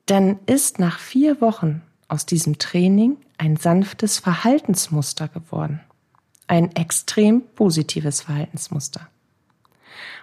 dann 0.06 0.40
ist 0.46 0.80
nach 0.80 0.98
vier 0.98 1.40
Wochen 1.40 1.80
aus 2.08 2.26
diesem 2.26 2.58
Training 2.58 3.18
ein 3.36 3.56
sanftes 3.56 4.18
Verhaltensmuster 4.18 5.28
geworden. 5.28 5.78
Ein 6.48 6.74
extrem 6.74 7.42
positives 7.54 8.22
Verhaltensmuster. 8.22 9.08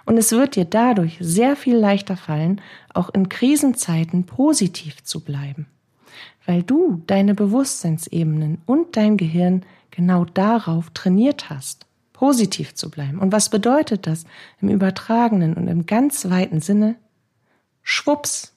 Und 0.05 0.17
es 0.17 0.31
wird 0.31 0.55
dir 0.55 0.65
dadurch 0.65 1.17
sehr 1.19 1.55
viel 1.55 1.75
leichter 1.75 2.15
fallen, 2.15 2.61
auch 2.93 3.09
in 3.09 3.27
Krisenzeiten 3.27 4.25
positiv 4.25 5.03
zu 5.03 5.19
bleiben, 5.21 5.67
weil 6.45 6.61
du 6.63 7.01
deine 7.07 7.33
Bewusstseinsebenen 7.33 8.61
und 8.65 8.97
dein 8.97 9.17
Gehirn 9.17 9.63
genau 9.89 10.25
darauf 10.25 10.91
trainiert 10.91 11.49
hast, 11.49 11.87
positiv 12.13 12.75
zu 12.75 12.91
bleiben. 12.91 13.19
Und 13.19 13.31
was 13.31 13.49
bedeutet 13.49 14.05
das 14.05 14.25
im 14.61 14.69
übertragenen 14.69 15.55
und 15.55 15.67
im 15.67 15.85
ganz 15.85 16.29
weiten 16.29 16.61
Sinne? 16.61 16.95
Schwupps, 17.81 18.53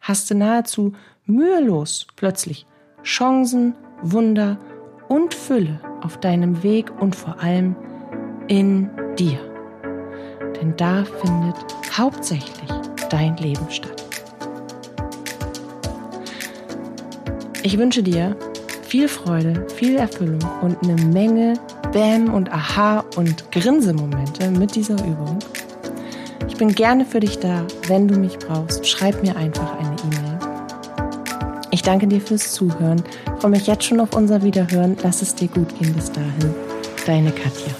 hast 0.00 0.30
du 0.30 0.34
nahezu 0.34 0.94
mühelos 1.24 2.06
plötzlich 2.16 2.66
Chancen, 3.02 3.74
Wunder 4.02 4.58
und 5.08 5.34
Fülle 5.34 5.80
auf 6.02 6.18
deinem 6.18 6.62
Weg 6.62 6.90
und 7.00 7.16
vor 7.16 7.40
allem 7.40 7.76
in 8.48 8.90
dir. 9.16 9.45
Denn 10.60 10.74
da 10.76 11.04
findet 11.04 11.56
hauptsächlich 11.96 12.70
dein 13.10 13.36
Leben 13.36 13.66
statt. 13.70 14.04
Ich 17.62 17.78
wünsche 17.78 18.02
dir 18.02 18.36
viel 18.82 19.08
Freude, 19.08 19.66
viel 19.74 19.96
Erfüllung 19.96 20.44
und 20.62 20.82
eine 20.84 20.94
Menge 21.06 21.54
Bam 21.92 22.32
und 22.32 22.52
Aha 22.52 23.04
und 23.16 23.50
Grinsemomente 23.50 24.50
mit 24.50 24.74
dieser 24.74 24.94
Übung. 24.94 25.38
Ich 26.48 26.56
bin 26.56 26.74
gerne 26.74 27.04
für 27.04 27.20
dich 27.20 27.38
da. 27.38 27.66
Wenn 27.88 28.08
du 28.08 28.18
mich 28.18 28.38
brauchst, 28.38 28.86
schreib 28.86 29.22
mir 29.22 29.36
einfach 29.36 29.78
eine 29.78 29.96
E-Mail. 30.04 30.38
Ich 31.70 31.82
danke 31.82 32.06
dir 32.06 32.20
fürs 32.20 32.52
Zuhören. 32.52 33.02
Freue 33.40 33.50
mich 33.50 33.66
jetzt 33.66 33.84
schon 33.84 34.00
auf 34.00 34.14
unser 34.14 34.42
Wiederhören. 34.42 34.96
Lass 35.02 35.20
es 35.20 35.34
dir 35.34 35.48
gut 35.48 35.78
gehen 35.78 35.92
bis 35.92 36.10
dahin. 36.10 36.54
Deine 37.04 37.30
Katja. 37.30 37.74